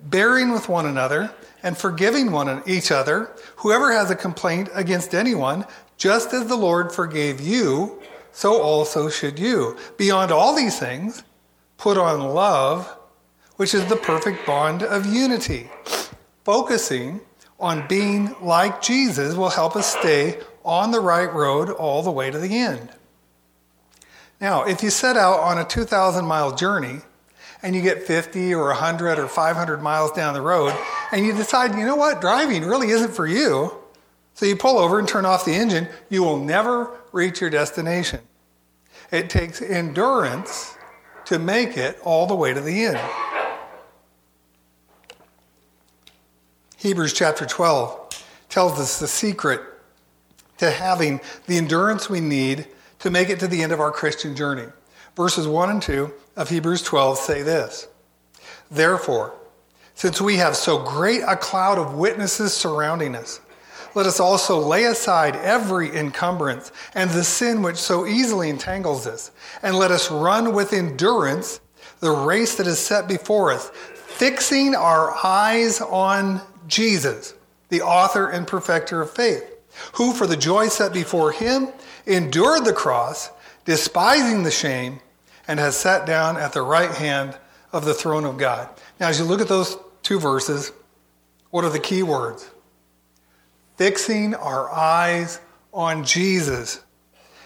bearing 0.07 0.51
with 0.51 0.69
one 0.69 0.87
another 0.87 1.33
and 1.63 1.77
forgiving 1.77 2.33
one 2.33 2.63
each 2.67 2.91
other. 2.91 3.35
Whoever 3.57 3.93
has 3.93 4.11
a 4.11 4.17
complaint 4.17 4.69
against 4.75 5.15
anyone, 5.15 5.65
just 5.97 6.33
as 6.33 6.47
the 6.47 6.57
Lord 6.57 6.93
forgave 6.93 7.41
you, 7.41 8.01
so 8.33 8.61
also 8.61 9.09
should 9.09 9.39
you. 9.39 9.77
Beyond 9.97 10.31
all 10.31 10.55
these 10.55 10.79
things, 10.79 11.25
put 11.77 11.99
on 11.99 12.35
love, 12.35 12.97
which 13.57 13.75
is 13.75 13.85
the 13.87 13.97
perfect 13.97 14.47
bond 14.47 14.83
of 14.83 15.07
unity. 15.07 15.71
Focusing 16.45 17.21
on 17.59 17.87
being 17.89 18.35
like 18.41 18.81
Jesus 18.81 19.35
will 19.35 19.49
help 19.49 19.75
us 19.75 19.97
stay 19.97 20.41
on 20.65 20.91
the 20.91 21.01
right 21.01 21.33
road 21.33 21.71
all 21.71 22.03
the 22.03 22.11
way 22.11 22.31
to 22.31 22.39
the 22.39 22.57
end. 22.59 22.91
Now, 24.41 24.65
if 24.65 24.83
you 24.83 24.91
set 24.91 25.17
out 25.17 25.41
on 25.41 25.59
a 25.59 25.65
2,000 25.65 26.25
mile 26.25 26.55
journey 26.55 27.01
and 27.63 27.75
you 27.75 27.83
get 27.83 28.03
50 28.03 28.55
or 28.55 28.67
100 28.67 29.19
or 29.19 29.29
500 29.29 29.83
miles 29.83 30.13
down 30.13 30.35
the 30.35 30.41
road 30.41 30.75
and 31.13 31.25
you 31.25 31.33
decide, 31.35 31.75
you 31.75 31.85
know 31.85 31.97
what, 31.97 32.21
driving 32.21 32.65
really 32.65 32.91
isn't 32.91 33.13
for 33.13 33.27
you, 33.27 33.73
so 34.35 34.47
you 34.47 34.57
pull 34.57 34.79
over 34.79 34.99
and 34.99 35.09
turn 35.09 35.25
off 35.25 35.45
the 35.45 35.55
engine, 35.55 35.89
you 36.09 36.23
will 36.23 36.39
never 36.39 36.97
reach 37.13 37.41
your 37.41 37.51
destination. 37.51 38.21
It 39.11 39.31
takes 39.31 39.61
endurance 39.61 40.77
to 41.25 41.39
make 41.39 41.77
it 41.77 41.99
all 42.05 42.27
the 42.27 42.35
way 42.35 42.55
to 42.55 42.61
the 42.61 42.85
end. 42.85 43.01
Hebrews 46.77 47.13
chapter 47.13 47.45
12 47.45 48.25
tells 48.49 48.79
us 48.79 49.01
the 49.01 49.09
secret 49.09 49.61
to 50.59 50.71
having 50.71 51.21
the 51.47 51.57
endurance 51.57 52.09
we 52.09 52.21
need 52.21 52.67
to 53.01 53.11
make 53.11 53.31
it 53.31 53.41
to 53.41 53.49
the 53.49 53.63
end 53.63 53.73
of 53.73 53.81
our 53.81 53.91
Christian 53.91 54.37
journey. 54.37 54.67
Verses 55.17 55.49
1 55.49 55.71
and 55.71 55.83
2 55.83 56.13
of 56.39 56.49
Hebrews 56.49 56.83
12 56.83 57.19
say 57.19 57.43
this 57.43 57.89
Therefore, 58.71 59.35
since 59.95 60.21
we 60.21 60.37
have 60.37 60.57
so 60.57 60.79
great 60.79 61.23
a 61.27 61.37
cloud 61.37 61.77
of 61.77 61.95
witnesses 61.95 62.55
surrounding 62.55 63.15
us, 63.17 63.41
let 63.95 64.07
us 64.07 64.21
also 64.21 64.61
lay 64.61 64.85
aside 64.85 65.35
every 65.37 65.95
encumbrance 65.95 66.71
and 66.95 67.11
the 67.11 67.25
sin 67.25 67.63
which 67.63 67.77
so 67.77 68.07
easily 68.07 68.49
entangles 68.49 69.07
us, 69.07 69.33
and 69.63 69.77
let 69.77 69.91
us 69.91 70.11
run 70.11 70.55
with 70.55 70.73
endurance 70.73 71.61
the 71.99 72.13
race 72.13 72.55
that 72.55 72.69
is 72.69 72.79
set 72.79 73.09
before 73.09 73.53
us, 73.53 73.71
fixing 73.95 74.77
our 74.77 75.13
eyes 75.25 75.81
on 75.81 76.41
Jesus, 76.69 77.35
the 77.71 77.83
author 77.83 78.29
and 78.29 78.47
perfecter 78.47 79.03
of 79.03 79.11
faith, 79.11 79.45
who 79.95 80.13
for 80.13 80.29
the 80.29 80.37
joy 80.37 80.69
set 80.69 80.93
before 80.93 81.33
him 81.33 81.69
endured 82.07 82.65
the 82.65 82.73
cross, 82.73 83.31
despising 83.65 84.45
the 84.45 84.51
shame, 84.53 85.01
and 85.49 85.59
has 85.59 85.77
sat 85.77 86.07
down 86.07 86.37
at 86.37 86.53
the 86.53 86.63
right 86.63 86.93
hand 86.93 87.37
of 87.73 87.85
the 87.85 87.95
throne 87.95 88.25
of 88.25 88.39
God. 88.39 88.69
Now, 89.01 89.09
as 89.09 89.19
you 89.19 89.25
look 89.25 89.41
at 89.41 89.49
those 89.49 89.77
two 90.03 90.21
verses, 90.21 90.71
what 91.51 91.65
are 91.65 91.71
the 91.71 91.81
key 91.81 92.05
words? 92.05 92.49
fixing 93.79 94.35
our 94.35 94.69
eyes 94.71 95.41
on 95.73 96.05
Jesus. 96.05 96.85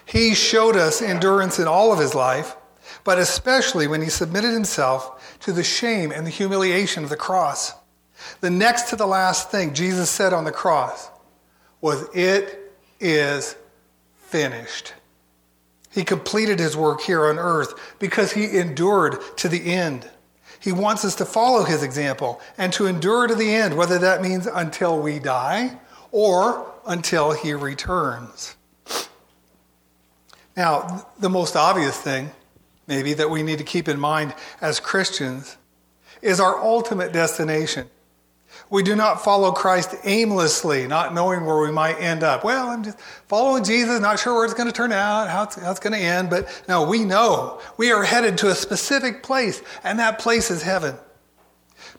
He 0.06 0.34
showed 0.34 0.76
us 0.76 1.02
endurance 1.02 1.58
in 1.58 1.68
all 1.68 1.92
of 1.92 1.98
his 1.98 2.14
life, 2.14 2.56
but 3.04 3.18
especially 3.18 3.86
when 3.86 4.00
he 4.00 4.08
submitted 4.08 4.52
himself 4.52 5.38
to 5.40 5.52
the 5.52 5.62
shame 5.62 6.10
and 6.10 6.26
the 6.26 6.30
humiliation 6.30 7.04
of 7.04 7.10
the 7.10 7.16
cross. 7.16 7.74
The 8.40 8.50
next 8.50 8.88
to 8.90 8.96
the 8.96 9.06
last 9.06 9.50
thing 9.50 9.74
Jesus 9.74 10.08
said 10.08 10.32
on 10.32 10.44
the 10.44 10.52
cross 10.52 11.10
was, 11.80 12.08
It 12.14 12.72
is 12.98 13.54
finished. 14.16 14.94
He 15.92 16.04
completed 16.04 16.58
his 16.58 16.76
work 16.76 17.02
here 17.02 17.26
on 17.26 17.38
earth 17.38 17.74
because 17.98 18.32
he 18.32 18.58
endured 18.58 19.18
to 19.36 19.48
the 19.48 19.72
end. 19.72 20.08
He 20.58 20.72
wants 20.72 21.04
us 21.04 21.14
to 21.16 21.24
follow 21.24 21.64
his 21.64 21.82
example 21.82 22.40
and 22.56 22.72
to 22.74 22.86
endure 22.86 23.26
to 23.26 23.34
the 23.34 23.54
end, 23.54 23.76
whether 23.76 23.98
that 23.98 24.22
means 24.22 24.46
until 24.46 25.00
we 25.00 25.18
die 25.18 25.78
or 26.10 26.72
until 26.86 27.32
he 27.32 27.52
returns. 27.52 28.56
Now, 30.56 31.06
the 31.18 31.30
most 31.30 31.56
obvious 31.56 31.98
thing, 31.98 32.30
maybe, 32.86 33.14
that 33.14 33.30
we 33.30 33.42
need 33.42 33.58
to 33.58 33.64
keep 33.64 33.88
in 33.88 33.98
mind 33.98 34.34
as 34.60 34.80
Christians 34.80 35.56
is 36.20 36.40
our 36.40 36.58
ultimate 36.58 37.12
destination. 37.12 37.88
We 38.72 38.82
do 38.82 38.96
not 38.96 39.22
follow 39.22 39.52
Christ 39.52 39.94
aimlessly, 40.02 40.86
not 40.86 41.12
knowing 41.12 41.44
where 41.44 41.58
we 41.58 41.70
might 41.70 42.00
end 42.00 42.22
up. 42.22 42.42
Well, 42.42 42.70
I'm 42.70 42.82
just 42.82 42.98
following 43.28 43.64
Jesus, 43.64 44.00
not 44.00 44.18
sure 44.18 44.32
where 44.32 44.46
it's 44.46 44.54
going 44.54 44.66
to 44.66 44.72
turn 44.72 44.92
out, 44.92 45.28
how 45.28 45.42
it's, 45.42 45.56
how 45.56 45.70
it's 45.70 45.78
going 45.78 45.92
to 45.92 45.98
end, 45.98 46.30
but 46.30 46.48
no, 46.66 46.82
we 46.82 47.04
know 47.04 47.60
we 47.76 47.92
are 47.92 48.02
headed 48.02 48.38
to 48.38 48.48
a 48.48 48.54
specific 48.54 49.22
place, 49.22 49.62
and 49.84 49.98
that 49.98 50.18
place 50.18 50.50
is 50.50 50.62
heaven. 50.62 50.94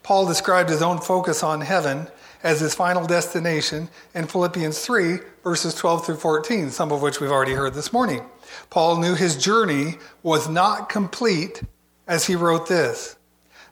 Paul 0.02 0.26
described 0.26 0.72
his 0.72 0.82
own 0.82 0.98
focus 0.98 1.44
on 1.44 1.62
heaven 1.62 2.08
as 2.42 2.60
his 2.60 2.74
final 2.74 3.06
destination 3.06 3.88
in 4.16 4.26
Philippians 4.26 4.80
3, 4.84 5.20
verses 5.44 5.76
12 5.76 6.08
through 6.08 6.16
14, 6.16 6.72
some 6.72 6.92
of 6.92 7.04
which 7.04 7.22
we've 7.22 7.30
already 7.30 7.54
heard 7.54 7.76
this 7.76 7.94
morning. 7.94 8.24
Paul 8.72 9.00
knew 9.00 9.14
his 9.14 9.38
journey 9.38 10.00
was 10.24 10.50
not 10.50 10.90
complete 10.90 11.62
as 12.08 12.26
he 12.26 12.36
wrote 12.36 12.68
this. 12.68 13.16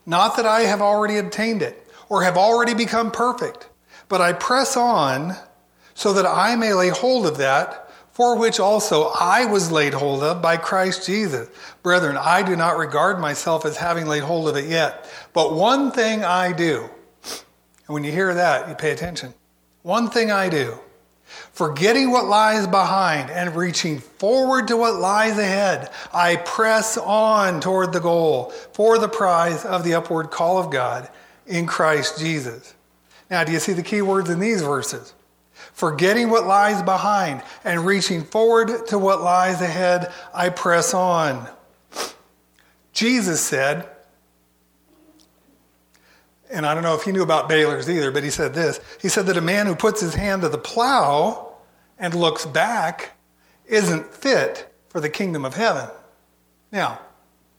Not 0.06 0.36
that 0.36 0.46
I 0.46 0.60
have 0.60 0.80
already 0.80 1.18
obtained 1.18 1.62
it 1.62 1.81
or 2.12 2.24
have 2.24 2.36
already 2.36 2.74
become 2.74 3.10
perfect, 3.10 3.70
but 4.10 4.20
I 4.20 4.34
press 4.34 4.76
on 4.76 5.34
so 5.94 6.12
that 6.12 6.26
I 6.26 6.56
may 6.56 6.74
lay 6.74 6.90
hold 6.90 7.24
of 7.24 7.38
that 7.38 7.90
for 8.10 8.36
which 8.36 8.60
also 8.60 9.04
I 9.18 9.46
was 9.46 9.72
laid 9.72 9.94
hold 9.94 10.22
of 10.22 10.42
by 10.42 10.58
Christ 10.58 11.06
Jesus. 11.06 11.48
Brethren, 11.82 12.18
I 12.18 12.42
do 12.42 12.54
not 12.54 12.76
regard 12.76 13.18
myself 13.18 13.64
as 13.64 13.78
having 13.78 14.06
laid 14.06 14.24
hold 14.24 14.46
of 14.46 14.56
it 14.56 14.68
yet, 14.68 15.10
but 15.32 15.54
one 15.54 15.90
thing 15.90 16.22
I 16.22 16.52
do. 16.52 16.90
And 17.86 17.94
when 17.94 18.04
you 18.04 18.12
hear 18.12 18.34
that, 18.34 18.68
you 18.68 18.74
pay 18.74 18.90
attention. 18.90 19.32
One 19.80 20.10
thing 20.10 20.30
I 20.30 20.50
do, 20.50 20.78
forgetting 21.54 22.10
what 22.10 22.26
lies 22.26 22.66
behind 22.66 23.30
and 23.30 23.56
reaching 23.56 24.00
forward 24.00 24.68
to 24.68 24.76
what 24.76 24.96
lies 24.96 25.38
ahead, 25.38 25.90
I 26.12 26.36
press 26.36 26.98
on 26.98 27.62
toward 27.62 27.94
the 27.94 28.00
goal 28.00 28.50
for 28.74 28.98
the 28.98 29.08
prize 29.08 29.64
of 29.64 29.82
the 29.82 29.94
upward 29.94 30.30
call 30.30 30.58
of 30.58 30.70
God 30.70 31.08
in 31.46 31.66
Christ 31.66 32.18
Jesus. 32.18 32.74
Now, 33.30 33.44
do 33.44 33.52
you 33.52 33.58
see 33.58 33.72
the 33.72 33.82
key 33.82 34.02
words 34.02 34.30
in 34.30 34.40
these 34.40 34.62
verses? 34.62 35.14
Forgetting 35.72 36.28
what 36.28 36.46
lies 36.46 36.82
behind 36.82 37.42
and 37.64 37.86
reaching 37.86 38.24
forward 38.24 38.86
to 38.88 38.98
what 38.98 39.22
lies 39.22 39.60
ahead, 39.60 40.12
I 40.34 40.50
press 40.50 40.92
on. 40.92 41.48
Jesus 42.92 43.40
said, 43.40 43.88
and 46.50 46.66
I 46.66 46.74
don't 46.74 46.82
know 46.82 46.94
if 46.94 47.04
he 47.04 47.12
knew 47.12 47.22
about 47.22 47.48
Baylor's 47.48 47.88
either, 47.88 48.10
but 48.10 48.22
he 48.22 48.28
said 48.28 48.52
this. 48.52 48.78
He 49.00 49.08
said 49.08 49.26
that 49.26 49.38
a 49.38 49.40
man 49.40 49.66
who 49.66 49.74
puts 49.74 50.02
his 50.02 50.14
hand 50.14 50.42
to 50.42 50.50
the 50.50 50.58
plow 50.58 51.54
and 51.98 52.14
looks 52.14 52.44
back 52.44 53.16
isn't 53.66 54.12
fit 54.12 54.70
for 54.90 55.00
the 55.00 55.08
kingdom 55.08 55.46
of 55.46 55.54
heaven. 55.54 55.88
Now, 56.70 57.00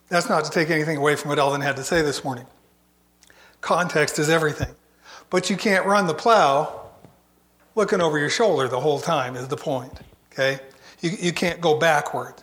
that's 0.10 0.30
not 0.30 0.46
to 0.46 0.52
take 0.52 0.70
anything 0.70 0.98
away 0.98 1.16
from 1.16 1.30
what 1.30 1.40
Elvin 1.40 1.62
had 1.62 1.78
to 1.78 1.84
say 1.84 2.04
this 2.04 2.24
morning. 2.24 2.46
Context 3.64 4.20
is 4.20 4.30
everything. 4.30 4.76
But 5.30 5.50
you 5.50 5.56
can't 5.56 5.86
run 5.86 6.06
the 6.06 6.14
plow 6.14 6.82
looking 7.76 8.02
over 8.02 8.20
your 8.20 8.30
shoulder 8.30 8.68
the 8.68 8.80
whole 8.80 9.00
time, 9.00 9.38
is 9.38 9.48
the 9.48 9.58
point. 9.58 9.94
Okay? 10.32 10.60
You, 11.00 11.12
you 11.12 11.32
can't 11.32 11.62
go 11.62 11.80
backward. 11.80 12.36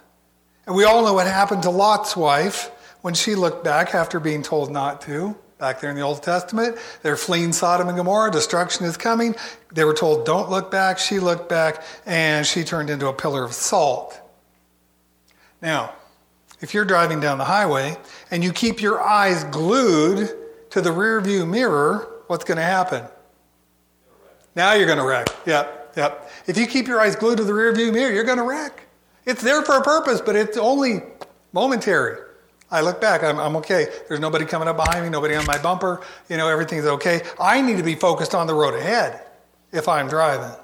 And 0.67 0.75
we 0.75 0.85
all 0.85 1.05
know 1.05 1.13
what 1.13 1.27
happened 1.27 1.63
to 1.65 1.71
Lot's 1.71 2.17
wife 2.17 2.71
when 3.03 3.13
she 3.13 3.35
looked 3.35 3.63
back 3.63 3.95
after 3.95 4.19
being 4.19 4.43
told 4.43 4.73
not 4.73 5.03
to. 5.03 5.37
Back 5.59 5.83
there 5.83 5.91
in 5.91 5.97
the 5.97 6.03
Old 6.03 6.23
Testament, 6.23 6.79
they're 7.03 7.19
fleeing 7.19 7.53
Sodom 7.53 7.89
and 7.89 7.99
Gomorrah. 7.99 8.31
Destruction 8.31 8.87
is 8.87 8.97
coming. 8.97 9.37
They 9.75 9.85
were 9.85 9.93
told, 9.93 10.25
don't 10.25 10.49
look 10.49 10.71
back. 10.71 10.99
She 10.99 11.21
looked 11.21 11.51
back, 11.51 11.85
and 12.07 12.47
she 12.47 12.65
turned 12.65 12.89
into 12.89 13.09
a 13.09 13.13
pillar 13.13 13.45
of 13.45 13.53
salt. 13.53 14.19
Now, 15.61 15.93
if 16.63 16.73
you're 16.73 16.87
driving 16.87 17.21
down 17.21 17.37
the 17.37 17.45
highway 17.45 17.99
and 18.31 18.43
you 18.43 18.55
keep 18.55 18.81
your 18.81 19.03
eyes 19.03 19.45
glued 19.45 20.35
to 20.71 20.81
the 20.81 20.93
rear 20.93 21.21
view 21.21 21.45
mirror, 21.47 22.23
what's 22.27 22.45
going 22.45 22.57
to 22.57 22.65
happen? 22.65 23.05
Now 24.57 24.75
you're 24.75 24.87
going 24.87 24.99
to 24.99 25.05
wreck. 25.05 25.29
Yep, 25.47 25.95
yep. 25.97 26.31
If 26.47 26.57
you 26.57 26.67
keep 26.67 26.87
your 26.87 27.01
eyes 27.01 27.17
glued 27.17 27.39
to 27.39 27.45
the 27.45 27.55
rear 27.55 27.73
view 27.75 27.93
mirror, 27.93 28.13
you're 28.13 28.25
going 28.25 28.39
to 28.39 28.45
wreck. 28.45 28.87
It's 29.27 29.43
there 29.43 29.63
for 29.63 29.77
a 29.77 29.83
purpose, 29.83 30.21
but 30.21 30.37
it's 30.37 30.57
only 30.57 31.03
momentary. 31.53 32.19
I 32.71 32.81
look 32.81 33.01
back, 33.01 33.25
I'm, 33.25 33.39
I'm, 33.39 33.57
okay. 33.57 33.89
There's 34.09 34.21
nobody 34.21 34.45
coming 34.45 34.69
up 34.69 34.77
behind 34.77 35.05
me, 35.05 35.11
nobody 35.11 35.35
on 35.35 35.45
my 35.47 35.59
bumper. 35.59 36.03
You 36.29 36.37
know, 36.37 36.49
everything's 36.49 36.87
okay. 36.87 37.23
I 37.39 37.61
need 37.61 37.79
to 37.79 37.83
be 37.83 37.97
focused 37.97 38.35
on 38.35 38.47
the 38.47 38.55
road 38.55 38.75
ahead 38.75 39.23
if 39.73 39.89
I'm 39.89 40.09
driving. 40.09 40.57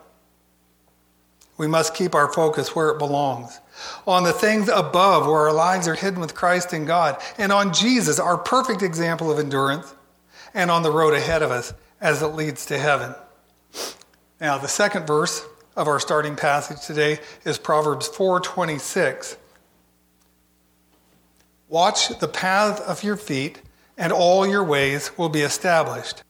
We 1.58 1.66
must 1.66 1.94
keep 1.94 2.14
our 2.14 2.32
focus 2.32 2.76
where 2.76 2.90
it 2.90 2.98
belongs 2.98 3.60
on 4.06 4.25
the 4.25 4.32
things 4.32 4.68
above 4.68 5.26
where 5.26 5.40
our 5.40 5.52
lives 5.52 5.88
are 5.88 5.94
hidden 5.94 6.20
with 6.20 6.34
Christ 6.34 6.72
in 6.72 6.84
God, 6.84 7.20
and 7.38 7.52
on 7.52 7.72
Jesus, 7.72 8.18
our 8.18 8.38
perfect 8.38 8.82
example 8.82 9.30
of 9.30 9.38
endurance, 9.38 9.94
and 10.56 10.70
on 10.70 10.82
the 10.82 10.90
road 10.90 11.12
ahead 11.12 11.42
of 11.42 11.50
us 11.52 11.75
as 12.00 12.23
it 12.23 12.28
leads 12.28 12.64
to 12.66 12.78
heaven. 12.78 13.14
Now, 14.40 14.56
the 14.56 14.69
second 14.69 15.06
verse 15.06 15.47
of 15.76 15.86
our 15.86 16.00
starting 16.00 16.34
passage 16.34 16.84
today 16.84 17.21
is 17.45 17.58
Proverbs 17.58 18.08
4:26. 18.08 19.36
Watch 21.69 22.08
the 22.21 22.28
path 22.28 22.80
of 22.80 23.02
your 23.02 23.16
feet, 23.16 23.60
and 23.99 24.12
all 24.12 24.47
your 24.47 24.64
ways 24.64 25.10
will 25.19 25.28
be 25.28 25.42
established. 25.42 26.23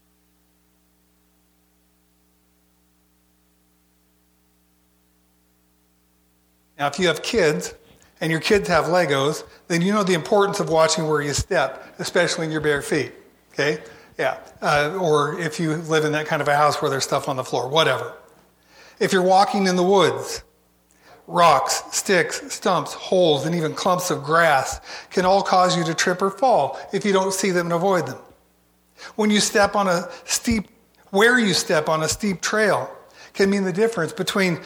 Now, 6.79 6.89
if 6.89 6.99
you 6.99 7.07
have 7.07 7.23
kids 7.23 7.75
and 8.21 8.31
your 8.31 8.41
kids 8.41 8.69
have 8.69 8.87
Legos, 8.87 9.45
then 9.69 9.83
you 9.83 9.93
know 9.93 10.03
the 10.03 10.15
importance 10.15 10.59
of 10.59 10.69
watching 10.69 11.07
where 11.09 11.23
you 11.23 11.33
step, 11.33 11.95
especially 12.01 12.47
in 12.47 12.51
your 12.51 12.61
bare 12.61 12.83
feet. 12.83 13.13
Okay? 13.53 13.79
Yeah. 14.19 14.39
Uh, 14.63 14.99
or 15.01 15.39
if 15.39 15.61
you 15.61 15.77
live 15.77 16.05
in 16.05 16.13
that 16.13 16.27
kind 16.27 16.41
of 16.41 16.49
a 16.49 16.57
house 16.57 16.81
where 16.81 16.91
there's 16.91 17.05
stuff 17.05 17.29
on 17.29 17.37
the 17.37 17.45
floor, 17.45 17.69
whatever. 17.69 18.15
If 18.99 19.13
you're 19.13 19.23
walking 19.23 19.67
in 19.67 19.77
the 19.77 19.83
woods, 19.83 20.43
rocks, 21.27 21.83
sticks, 21.91 22.53
stumps, 22.53 22.95
holes, 22.95 23.45
and 23.45 23.55
even 23.55 23.75
clumps 23.75 24.11
of 24.11 24.23
grass 24.23 24.81
can 25.11 25.27
all 25.27 25.43
cause 25.43 25.77
you 25.77 25.85
to 25.85 25.95
trip 25.95 26.23
or 26.23 26.31
fall 26.31 26.79
if 26.93 27.05
you 27.05 27.13
don't 27.13 27.33
see 27.33 27.51
them 27.51 27.67
and 27.67 27.75
avoid 27.75 28.07
them. 28.07 28.19
When 29.17 29.31
you 29.31 29.41
step 29.41 29.77
on 29.77 29.89
a 29.89 30.09
steep, 30.25 30.69
where 31.11 31.39
you 31.39 31.53
step 31.53 31.89
on 31.89 32.03
a 32.03 32.09
steep 32.09 32.41
trail 32.41 32.91
can 33.35 33.51
mean 33.51 33.65
the 33.65 33.73
difference 33.73 34.13
between 34.13 34.61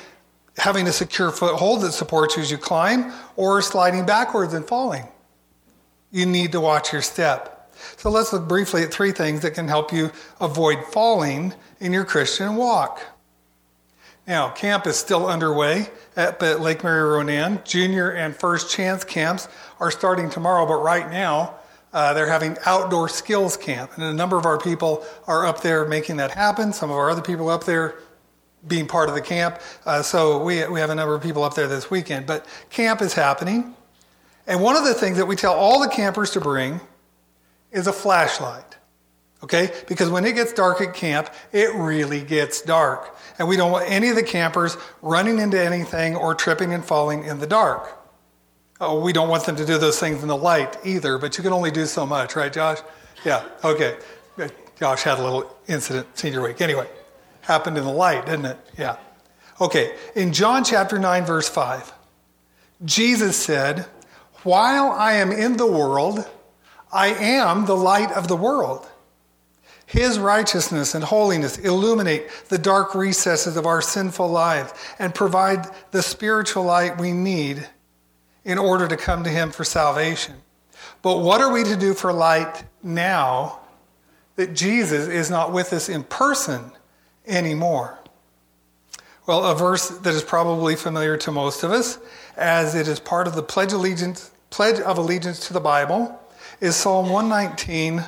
having 0.56 0.86
a 0.86 0.92
secure 0.92 1.32
foothold 1.32 1.82
that 1.82 1.92
supports 1.92 2.36
you 2.36 2.42
as 2.42 2.50
you 2.50 2.58
climb 2.58 3.12
or 3.36 3.60
sliding 3.62 4.06
backwards 4.06 4.54
and 4.54 4.66
falling. 4.66 5.08
You 6.12 6.26
need 6.26 6.52
to 6.52 6.60
watch 6.60 6.92
your 6.92 7.02
step. 7.02 7.59
So 7.96 8.10
let's 8.10 8.32
look 8.32 8.48
briefly 8.48 8.82
at 8.82 8.92
three 8.92 9.12
things 9.12 9.40
that 9.42 9.54
can 9.54 9.68
help 9.68 9.92
you 9.92 10.10
avoid 10.40 10.84
falling 10.86 11.54
in 11.80 11.92
your 11.92 12.04
Christian 12.04 12.56
walk. 12.56 13.00
Now, 14.26 14.50
camp 14.50 14.86
is 14.86 14.96
still 14.96 15.26
underway 15.26 15.88
at 16.16 16.40
Lake 16.60 16.84
Mary 16.84 17.02
Ronan. 17.02 17.60
Junior 17.64 18.10
and 18.10 18.36
first 18.36 18.70
chance 18.70 19.02
camps 19.02 19.48
are 19.80 19.90
starting 19.90 20.30
tomorrow, 20.30 20.66
but 20.66 20.82
right 20.82 21.10
now 21.10 21.56
uh, 21.92 22.12
they're 22.14 22.28
having 22.28 22.56
outdoor 22.64 23.08
skills 23.08 23.56
camp. 23.56 23.90
And 23.96 24.04
a 24.04 24.12
number 24.12 24.36
of 24.36 24.46
our 24.46 24.58
people 24.58 25.04
are 25.26 25.46
up 25.46 25.62
there 25.62 25.84
making 25.86 26.16
that 26.18 26.30
happen. 26.30 26.72
Some 26.72 26.90
of 26.90 26.96
our 26.96 27.10
other 27.10 27.22
people 27.22 27.48
up 27.48 27.64
there 27.64 27.96
being 28.68 28.86
part 28.86 29.08
of 29.08 29.14
the 29.14 29.20
camp. 29.20 29.60
Uh, 29.86 30.02
so 30.02 30.42
we, 30.42 30.66
we 30.68 30.80
have 30.80 30.90
a 30.90 30.94
number 30.94 31.14
of 31.14 31.22
people 31.22 31.42
up 31.42 31.54
there 31.54 31.66
this 31.66 31.90
weekend. 31.90 32.26
But 32.26 32.46
camp 32.68 33.00
is 33.02 33.14
happening. 33.14 33.74
And 34.46 34.60
one 34.60 34.76
of 34.76 34.84
the 34.84 34.94
things 34.94 35.16
that 35.16 35.26
we 35.26 35.36
tell 35.36 35.54
all 35.54 35.80
the 35.80 35.88
campers 35.88 36.30
to 36.32 36.40
bring 36.40 36.80
is 37.72 37.86
a 37.86 37.92
flashlight. 37.92 38.76
Okay? 39.42 39.72
Because 39.88 40.10
when 40.10 40.24
it 40.24 40.34
gets 40.34 40.52
dark 40.52 40.80
at 40.80 40.94
camp, 40.94 41.30
it 41.52 41.74
really 41.74 42.20
gets 42.20 42.60
dark. 42.60 43.16
And 43.38 43.48
we 43.48 43.56
don't 43.56 43.72
want 43.72 43.90
any 43.90 44.08
of 44.08 44.16
the 44.16 44.22
campers 44.22 44.76
running 45.02 45.38
into 45.38 45.58
anything 45.58 46.14
or 46.14 46.34
tripping 46.34 46.74
and 46.74 46.84
falling 46.84 47.24
in 47.24 47.38
the 47.38 47.46
dark. 47.46 47.96
Oh, 48.80 49.00
we 49.00 49.12
don't 49.12 49.28
want 49.28 49.44
them 49.44 49.56
to 49.56 49.66
do 49.66 49.78
those 49.78 49.98
things 49.98 50.22
in 50.22 50.28
the 50.28 50.36
light 50.36 50.76
either, 50.84 51.18
but 51.18 51.36
you 51.36 51.42
can 51.42 51.52
only 51.52 51.70
do 51.70 51.86
so 51.86 52.06
much, 52.06 52.36
right, 52.36 52.52
Josh? 52.52 52.78
Yeah, 53.24 53.44
okay. 53.62 53.96
Josh 54.78 55.02
had 55.02 55.18
a 55.18 55.22
little 55.22 55.54
incident 55.68 56.06
senior 56.16 56.40
week. 56.40 56.62
Anyway, 56.62 56.88
happened 57.42 57.76
in 57.76 57.84
the 57.84 57.92
light, 57.92 58.24
didn't 58.24 58.46
it? 58.46 58.56
Yeah. 58.78 58.96
Okay, 59.60 59.94
in 60.14 60.32
John 60.32 60.64
chapter 60.64 60.98
9, 60.98 61.26
verse 61.26 61.46
5, 61.46 61.92
Jesus 62.86 63.36
said, 63.36 63.84
While 64.42 64.90
I 64.90 65.14
am 65.14 65.30
in 65.30 65.58
the 65.58 65.66
world, 65.66 66.26
I 66.92 67.08
am 67.08 67.66
the 67.66 67.76
light 67.76 68.12
of 68.12 68.28
the 68.28 68.36
world. 68.36 68.88
His 69.86 70.20
righteousness 70.20 70.94
and 70.94 71.02
holiness 71.02 71.58
illuminate 71.58 72.28
the 72.48 72.58
dark 72.58 72.94
recesses 72.94 73.56
of 73.56 73.66
our 73.66 73.82
sinful 73.82 74.28
lives 74.28 74.72
and 75.00 75.14
provide 75.14 75.66
the 75.90 76.02
spiritual 76.02 76.62
light 76.62 77.00
we 77.00 77.12
need 77.12 77.68
in 78.44 78.56
order 78.56 78.86
to 78.86 78.96
come 78.96 79.24
to 79.24 79.30
Him 79.30 79.50
for 79.50 79.64
salvation. 79.64 80.36
But 81.02 81.18
what 81.18 81.40
are 81.40 81.52
we 81.52 81.64
to 81.64 81.76
do 81.76 81.94
for 81.94 82.12
light 82.12 82.64
now 82.84 83.60
that 84.36 84.54
Jesus 84.54 85.08
is 85.08 85.28
not 85.28 85.52
with 85.52 85.72
us 85.72 85.88
in 85.88 86.04
person 86.04 86.70
anymore? 87.26 87.98
Well, 89.26 89.44
a 89.44 89.56
verse 89.56 89.88
that 89.88 90.14
is 90.14 90.22
probably 90.22 90.76
familiar 90.76 91.16
to 91.16 91.32
most 91.32 91.64
of 91.64 91.72
us, 91.72 91.98
as 92.36 92.76
it 92.76 92.86
is 92.86 93.00
part 93.00 93.26
of 93.26 93.34
the 93.34 93.42
Pledge, 93.42 93.72
allegiance, 93.72 94.30
Pledge 94.50 94.78
of 94.80 94.98
Allegiance 94.98 95.46
to 95.48 95.52
the 95.52 95.60
Bible 95.60 96.19
is 96.60 96.76
Psalm 96.76 97.08
119, 97.08 98.04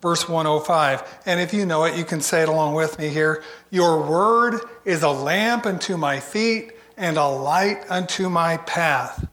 verse 0.00 0.28
105. 0.28 1.20
And 1.26 1.38
if 1.38 1.52
you 1.52 1.66
know 1.66 1.84
it, 1.84 1.96
you 1.96 2.04
can 2.04 2.20
say 2.20 2.42
it 2.42 2.48
along 2.48 2.74
with 2.74 2.98
me 2.98 3.08
here. 3.08 3.42
Your 3.70 4.02
word 4.08 4.60
is 4.84 5.02
a 5.02 5.10
lamp 5.10 5.66
unto 5.66 5.96
my 5.96 6.18
feet 6.18 6.72
and 6.96 7.18
a 7.18 7.26
light 7.26 7.84
unto 7.90 8.30
my 8.30 8.56
path. 8.58 9.28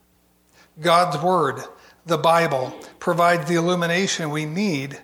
God's 0.82 1.22
word, 1.24 1.62
the 2.06 2.18
Bible, 2.18 2.78
provides 3.00 3.48
the 3.48 3.56
illumination 3.56 4.30
we 4.32 4.46
need 4.46 5.00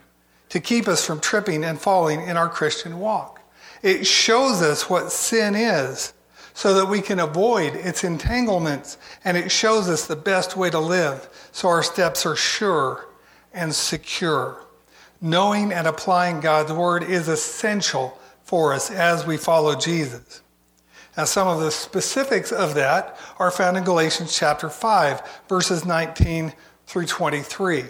to 0.49 0.60
keep 0.60 0.88
us 0.88 1.06
from 1.06 1.19
tripping 1.19 1.63
and 1.63 1.80
falling 1.80 2.21
in 2.21 2.38
our 2.38 2.49
Christian 2.49 2.99
walk. 2.99 3.39
It 3.82 4.06
shows 4.06 4.62
us 4.62 4.89
what 4.89 5.12
sin 5.12 5.56
is 5.56 6.13
so 6.54 6.73
that 6.76 6.86
we 6.86 7.02
can 7.02 7.19
avoid 7.19 7.76
its 7.76 8.04
entanglements, 8.04 8.97
and 9.26 9.36
it 9.36 9.52
shows 9.52 9.89
us 9.89 10.06
the 10.06 10.15
best 10.15 10.56
way 10.56 10.69
to 10.69 10.80
live 10.80 11.28
so 11.52 11.69
our 11.69 11.82
steps 11.82 12.26
are 12.26 12.36
sure 12.36 13.08
and 13.54 13.74
secure. 13.74 14.66
Knowing 15.22 15.72
and 15.72 15.88
applying 15.88 16.39
God's 16.39 16.72
word 16.72 17.04
is 17.04 17.28
essential 17.28 18.20
for 18.44 18.74
us 18.74 18.92
as 18.92 19.26
we 19.26 19.38
follow 19.38 19.76
Jesus. 19.76 20.42
Now, 21.16 21.26
some 21.26 21.48
of 21.48 21.60
the 21.60 21.72
specifics 21.72 22.52
of 22.52 22.74
that 22.76 23.18
are 23.38 23.52
found 23.52 23.78
in 23.78 23.84
Galatians 23.84 24.38
chapter 24.38 24.70
5, 24.70 25.44
verses 25.48 25.86
19 25.86 26.54
through 26.88 27.06
23. 27.06 27.86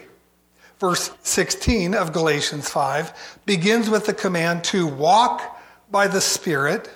Verse 0.80 1.12
16 1.24 1.96
of 1.96 2.12
Galatians 2.12 2.70
5 2.70 3.40
begins 3.46 3.90
with 3.90 4.06
the 4.06 4.14
command 4.14 4.66
to 4.66 4.86
walk 4.86 5.58
by 5.90 6.08
the 6.08 6.20
Spirit 6.20 6.90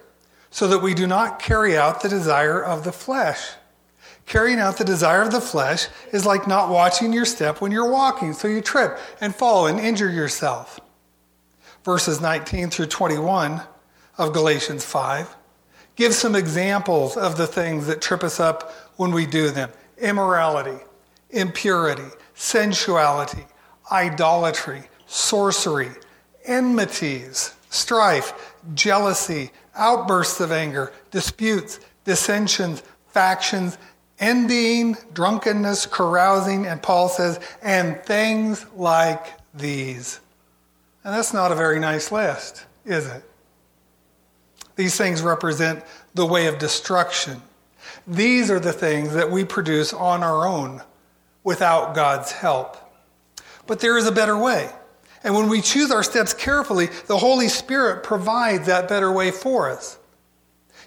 so 0.49 0.67
that 0.67 0.79
we 0.79 0.93
do 0.93 1.07
not 1.07 1.39
carry 1.39 1.77
out 1.77 2.01
the 2.01 2.09
desire 2.09 2.61
of 2.61 2.83
the 2.83 2.91
flesh. 2.91 3.51
Carrying 4.27 4.59
out 4.59 4.77
the 4.77 4.83
desire 4.83 5.21
of 5.21 5.31
the 5.31 5.41
flesh 5.41 5.87
is 6.11 6.25
like 6.25 6.47
not 6.47 6.69
watching 6.69 7.13
your 7.13 7.25
step 7.25 7.61
when 7.61 7.71
you're 7.71 7.89
walking, 7.89 8.33
so 8.33 8.47
you 8.47 8.61
trip 8.61 8.99
and 9.21 9.33
fall 9.33 9.67
and 9.67 9.79
injure 9.79 10.11
yourself. 10.11 10.81
Verses 11.85 12.19
19 12.19 12.69
through 12.69 12.87
21 12.87 13.61
of 14.17 14.33
Galatians 14.33 14.83
5 14.83 15.33
give 15.95 16.13
some 16.13 16.35
examples 16.35 17.17
of 17.17 17.37
the 17.37 17.47
things 17.47 17.87
that 17.87 18.01
trip 18.01 18.23
us 18.23 18.39
up 18.39 18.71
when 18.97 19.11
we 19.11 19.25
do 19.25 19.49
them 19.49 19.71
immorality, 19.97 20.83
impurity, 21.31 22.09
sensuality, 22.35 23.47
idolatry, 23.91 24.83
sorcery, 25.07 25.89
enmities, 26.45 27.55
strife, 27.69 28.55
jealousy, 28.75 29.51
outbursts 29.73 30.39
of 30.39 30.51
anger, 30.51 30.93
disputes, 31.11 31.79
dissensions, 32.03 32.83
factions, 33.07 33.77
envying, 34.19 34.97
drunkenness, 35.13 35.85
carousing, 35.85 36.65
and 36.65 36.81
Paul 36.81 37.09
says, 37.09 37.39
and 37.61 37.97
things 38.03 38.65
like 38.75 39.25
these. 39.53 40.19
And 41.03 41.13
that's 41.13 41.33
not 41.33 41.51
a 41.51 41.55
very 41.55 41.79
nice 41.79 42.11
list, 42.11 42.65
is 42.85 43.07
it? 43.07 43.23
These 44.75 44.97
things 44.97 45.21
represent 45.21 45.83
the 46.13 46.25
way 46.25 46.47
of 46.47 46.59
destruction. 46.59 47.41
These 48.05 48.51
are 48.51 48.59
the 48.59 48.73
things 48.73 49.13
that 49.13 49.31
we 49.31 49.43
produce 49.43 49.93
on 49.93 50.23
our 50.23 50.47
own 50.47 50.81
without 51.43 51.95
God's 51.95 52.31
help. 52.31 52.77
But 53.65 53.79
there 53.79 53.97
is 53.97 54.07
a 54.07 54.11
better 54.11 54.37
way. 54.37 54.69
And 55.23 55.35
when 55.35 55.49
we 55.49 55.61
choose 55.61 55.91
our 55.91 56.03
steps 56.03 56.33
carefully, 56.33 56.87
the 57.07 57.17
Holy 57.17 57.49
Spirit 57.49 58.03
provides 58.03 58.67
that 58.67 58.87
better 58.87 59.11
way 59.11 59.31
for 59.31 59.69
us. 59.69 59.97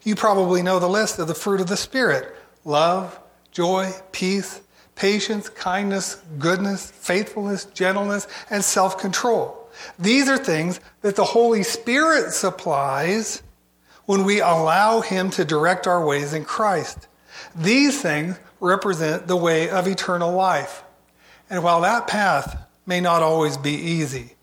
You 0.03 0.15
probably 0.15 0.63
know 0.63 0.79
the 0.79 0.89
list 0.89 1.19
of 1.19 1.29
the 1.29 1.35
fruit 1.35 1.61
of 1.61 1.67
the 1.67 1.77
Spirit 1.77 2.35
love, 2.65 3.20
joy, 3.51 3.93
peace, 4.13 4.61
patience, 4.95 5.49
kindness, 5.49 6.17
goodness, 6.39 6.91
faithfulness, 6.91 7.65
gentleness, 7.67 8.27
and 8.51 8.63
self 8.63 8.99
control. 8.99 9.69
These 9.99 10.29
are 10.29 10.39
things 10.39 10.81
that 11.01 11.17
the 11.17 11.25
Holy 11.25 11.63
Spirit 11.63 12.33
supplies 12.33 13.43
when 14.07 14.25
we 14.25 14.41
allow 14.41 15.01
Him 15.01 15.31
to 15.31 15.45
direct 15.45 15.87
our 15.87 16.05
ways 16.05 16.35
in 16.35 16.45
Christ. 16.45 17.09
These 17.55 18.01
things 18.03 18.39
represent 18.61 19.27
the 19.27 19.37
way 19.37 19.71
of 19.71 19.87
eternal 19.87 20.33
life. 20.33 20.83
And 21.49 21.63
while 21.63 21.81
that 21.81 22.07
path 22.07 22.57
may 22.87 23.01
not 23.01 23.23
always 23.23 23.57
be 23.57 23.73
easy. 23.73 24.35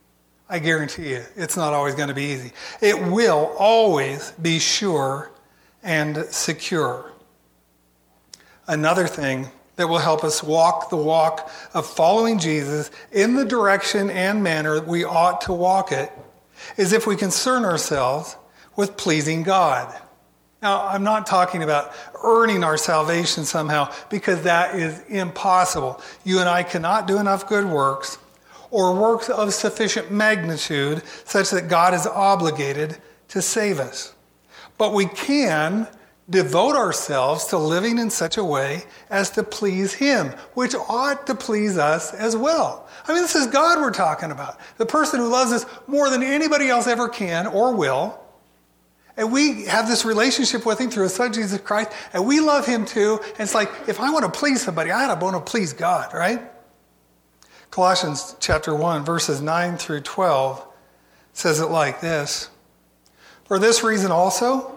I 0.49 0.59
guarantee 0.59 1.09
you, 1.09 1.23
it's 1.35 1.57
not 1.57 1.73
always 1.73 1.95
going 1.95 2.07
to 2.07 2.15
be 2.15 2.23
easy. 2.23 2.53
It 2.81 2.99
will 2.99 3.53
always 3.59 4.31
be 4.41 4.59
sure 4.59 5.31
and 5.83 6.25
secure. 6.31 7.11
Another 8.67 9.07
thing 9.07 9.49
that 9.77 9.87
will 9.87 9.99
help 9.99 10.23
us 10.23 10.43
walk 10.43 10.89
the 10.89 10.97
walk 10.97 11.49
of 11.73 11.85
following 11.85 12.39
Jesus 12.39 12.91
in 13.11 13.35
the 13.35 13.45
direction 13.45 14.09
and 14.09 14.43
manner 14.43 14.81
we 14.81 15.03
ought 15.03 15.41
to 15.41 15.53
walk 15.53 15.91
it 15.91 16.11
is 16.75 16.91
if 16.91 17.07
we 17.07 17.15
concern 17.15 17.63
ourselves 17.63 18.35
with 18.75 18.97
pleasing 18.97 19.43
God. 19.43 19.95
Now, 20.61 20.87
I'm 20.87 21.03
not 21.03 21.27
talking 21.27 21.61
about 21.61 21.93
earning 22.23 22.63
our 22.63 22.77
salvation 22.77 23.45
somehow 23.45 23.93
because 24.09 24.41
that 24.43 24.75
is 24.75 24.99
impossible. 25.07 26.01
You 26.23 26.39
and 26.39 26.49
I 26.49 26.63
cannot 26.63 27.07
do 27.07 27.19
enough 27.19 27.47
good 27.47 27.65
works 27.65 28.17
or 28.71 28.95
works 28.95 29.29
of 29.29 29.53
sufficient 29.53 30.11
magnitude 30.11 31.03
such 31.25 31.51
that 31.51 31.69
God 31.69 31.93
is 31.93 32.07
obligated 32.07 32.97
to 33.29 33.41
save 33.41 33.79
us. 33.79 34.13
But 34.79 34.93
we 34.93 35.05
can 35.05 35.87
devote 36.29 36.75
ourselves 36.75 37.45
to 37.45 37.57
living 37.57 37.97
in 37.97 38.09
such 38.09 38.37
a 38.37 38.43
way 38.43 38.83
as 39.09 39.29
to 39.31 39.43
please 39.43 39.93
Him, 39.93 40.27
which 40.53 40.75
ought 40.75 41.25
to 41.27 41.35
please 41.35 41.77
us 41.77 42.13
as 42.13 42.35
well. 42.35 42.87
I 43.07 43.13
mean, 43.13 43.21
this 43.21 43.35
is 43.35 43.47
God 43.47 43.79
we're 43.79 43.91
talking 43.91 44.31
about, 44.31 44.59
the 44.77 44.85
person 44.85 45.19
who 45.19 45.29
loves 45.29 45.51
us 45.53 45.65
more 45.87 46.09
than 46.09 46.23
anybody 46.23 46.67
else 46.67 46.87
ever 46.87 47.07
can 47.07 47.47
or 47.47 47.73
will. 47.73 48.19
And 49.15 49.31
we 49.31 49.65
have 49.65 49.87
this 49.87 50.05
relationship 50.05 50.65
with 50.65 50.79
Him 50.79 50.89
through 50.89 51.03
His 51.03 51.15
Son 51.15 51.31
Jesus 51.31 51.61
Christ, 51.61 51.91
and 52.13 52.27
we 52.27 52.39
love 52.39 52.65
Him 52.65 52.85
too. 52.85 53.19
And 53.23 53.41
it's 53.41 53.55
like, 53.55 53.71
if 53.87 53.99
I 53.99 54.11
want 54.11 54.25
to 54.25 54.39
please 54.39 54.61
somebody, 54.61 54.91
I 54.91 55.05
ought 55.05 55.15
to 55.15 55.23
want 55.23 55.43
to 55.43 55.49
please 55.51 55.73
God, 55.73 56.13
right? 56.13 56.41
Colossians 57.71 58.35
chapter 58.39 58.75
1, 58.75 59.05
verses 59.05 59.41
9 59.41 59.77
through 59.77 60.01
12 60.01 60.65
says 61.33 61.59
it 61.59 61.67
like 61.67 62.01
this 62.01 62.49
For 63.45 63.59
this 63.59 63.83
reason 63.83 64.11
also, 64.11 64.76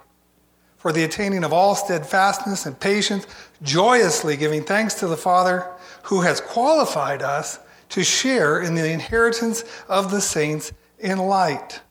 for 0.81 0.91
the 0.91 1.03
attaining 1.03 1.43
of 1.43 1.53
all 1.53 1.75
steadfastness 1.75 2.65
and 2.65 2.79
patience, 2.79 3.27
joyously 3.61 4.35
giving 4.35 4.63
thanks 4.63 4.95
to 4.95 5.07
the 5.07 5.15
Father 5.15 5.69
who 6.03 6.21
has 6.21 6.41
qualified 6.41 7.21
us 7.21 7.59
to 7.89 8.03
share 8.03 8.59
in 8.59 8.73
the 8.73 8.91
inheritance 8.91 9.63
of 9.87 10.09
the 10.09 10.21
saints 10.21 10.73
in 10.97 11.19
light. 11.19 11.81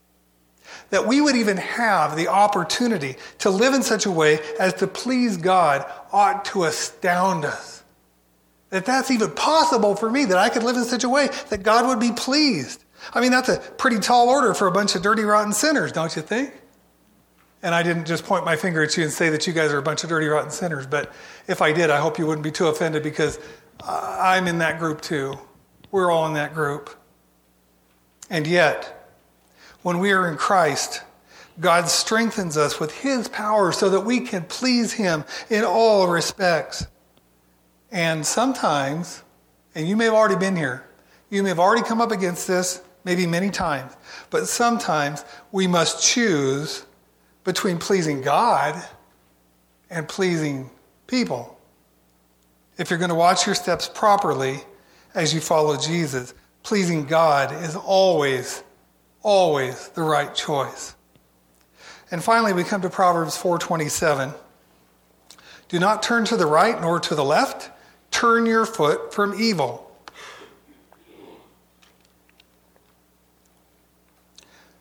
That 0.90 1.06
we 1.06 1.20
would 1.20 1.36
even 1.36 1.56
have 1.56 2.16
the 2.16 2.26
opportunity 2.26 3.14
to 3.38 3.50
live 3.50 3.74
in 3.74 3.82
such 3.84 4.06
a 4.06 4.10
way 4.10 4.40
as 4.58 4.74
to 4.74 4.88
please 4.88 5.36
God 5.36 5.84
ought 6.10 6.44
to 6.46 6.64
astound 6.64 7.44
us. 7.44 7.84
That 8.70 8.86
that's 8.86 9.12
even 9.12 9.30
possible 9.30 9.94
for 9.94 10.10
me, 10.10 10.24
that 10.24 10.38
I 10.38 10.48
could 10.48 10.64
live 10.64 10.76
in 10.76 10.84
such 10.84 11.04
a 11.04 11.08
way 11.08 11.28
that 11.50 11.62
God 11.62 11.86
would 11.86 12.00
be 12.00 12.12
pleased. 12.12 12.82
I 13.14 13.20
mean, 13.20 13.30
that's 13.30 13.48
a 13.48 13.58
pretty 13.58 14.00
tall 14.00 14.28
order 14.28 14.52
for 14.52 14.66
a 14.66 14.72
bunch 14.72 14.96
of 14.96 15.02
dirty, 15.02 15.22
rotten 15.22 15.52
sinners, 15.52 15.92
don't 15.92 16.14
you 16.16 16.22
think? 16.22 16.59
And 17.62 17.74
I 17.74 17.82
didn't 17.82 18.06
just 18.06 18.24
point 18.24 18.44
my 18.44 18.56
finger 18.56 18.82
at 18.82 18.96
you 18.96 19.04
and 19.04 19.12
say 19.12 19.28
that 19.30 19.46
you 19.46 19.52
guys 19.52 19.72
are 19.72 19.78
a 19.78 19.82
bunch 19.82 20.02
of 20.02 20.08
dirty, 20.08 20.26
rotten 20.26 20.50
sinners, 20.50 20.86
but 20.86 21.12
if 21.46 21.60
I 21.60 21.72
did, 21.72 21.90
I 21.90 21.98
hope 21.98 22.18
you 22.18 22.26
wouldn't 22.26 22.44
be 22.44 22.50
too 22.50 22.68
offended 22.68 23.02
because 23.02 23.38
I'm 23.82 24.46
in 24.46 24.58
that 24.58 24.78
group 24.78 25.00
too. 25.00 25.38
We're 25.90 26.10
all 26.10 26.26
in 26.26 26.34
that 26.34 26.54
group. 26.54 26.90
And 28.30 28.46
yet, 28.46 29.12
when 29.82 29.98
we 29.98 30.12
are 30.12 30.28
in 30.28 30.36
Christ, 30.36 31.02
God 31.58 31.88
strengthens 31.88 32.56
us 32.56 32.80
with 32.80 33.00
His 33.00 33.28
power 33.28 33.72
so 33.72 33.90
that 33.90 34.00
we 34.00 34.20
can 34.20 34.44
please 34.44 34.94
Him 34.94 35.24
in 35.50 35.64
all 35.64 36.08
respects. 36.08 36.86
And 37.90 38.24
sometimes, 38.24 39.22
and 39.74 39.88
you 39.88 39.96
may 39.96 40.04
have 40.04 40.14
already 40.14 40.36
been 40.36 40.56
here, 40.56 40.86
you 41.28 41.42
may 41.42 41.48
have 41.48 41.58
already 41.58 41.82
come 41.82 42.00
up 42.00 42.12
against 42.12 42.46
this, 42.46 42.82
maybe 43.04 43.26
many 43.26 43.50
times, 43.50 43.92
but 44.30 44.46
sometimes 44.46 45.24
we 45.52 45.66
must 45.66 46.02
choose 46.02 46.86
between 47.44 47.78
pleasing 47.78 48.22
God 48.22 48.82
and 49.88 50.08
pleasing 50.08 50.70
people. 51.06 51.58
If 52.78 52.90
you're 52.90 52.98
going 52.98 53.10
to 53.10 53.14
watch 53.14 53.46
your 53.46 53.54
steps 53.54 53.88
properly 53.88 54.60
as 55.14 55.34
you 55.34 55.40
follow 55.40 55.76
Jesus, 55.76 56.34
pleasing 56.62 57.06
God 57.06 57.52
is 57.64 57.76
always, 57.76 58.62
always 59.22 59.88
the 59.90 60.02
right 60.02 60.34
choice. 60.34 60.94
And 62.10 62.22
finally, 62.22 62.52
we 62.52 62.64
come 62.64 62.82
to 62.82 62.90
Proverbs 62.90 63.36
4:27. 63.36 64.34
Do 65.68 65.78
not 65.78 66.02
turn 66.02 66.24
to 66.26 66.36
the 66.36 66.46
right 66.46 66.80
nor 66.80 66.98
to 67.00 67.14
the 67.14 67.24
left 67.24 67.70
turn 68.10 68.46
your 68.46 68.66
foot 68.66 69.14
from 69.14 69.40
evil. 69.40 69.89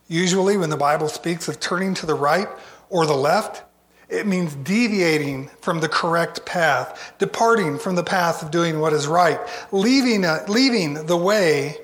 Usually, 0.10 0.58
when 0.58 0.70
the 0.70 0.76
Bible 0.78 1.08
speaks 1.08 1.48
of 1.48 1.62
turning 1.62 1.94
to 1.94 2.06
the 2.06 2.16
right 2.16 2.50
or 2.90 3.06
the 3.06 3.16
left, 3.16 3.64
It 4.10 4.26
means 4.26 4.56
deviating 4.56 5.52
from 5.62 5.82
the 5.82 5.88
correct 5.88 6.44
path, 6.44 7.14
departing 7.20 7.78
from 7.78 7.94
the 7.94 8.04
path 8.04 8.42
of 8.42 8.50
doing 8.50 8.80
what 8.80 8.92
is 8.92 9.06
right, 9.06 9.40
leaving, 9.72 10.26
uh, 10.26 10.46
leaving 10.48 11.06
the 11.06 11.16
way 11.16 11.78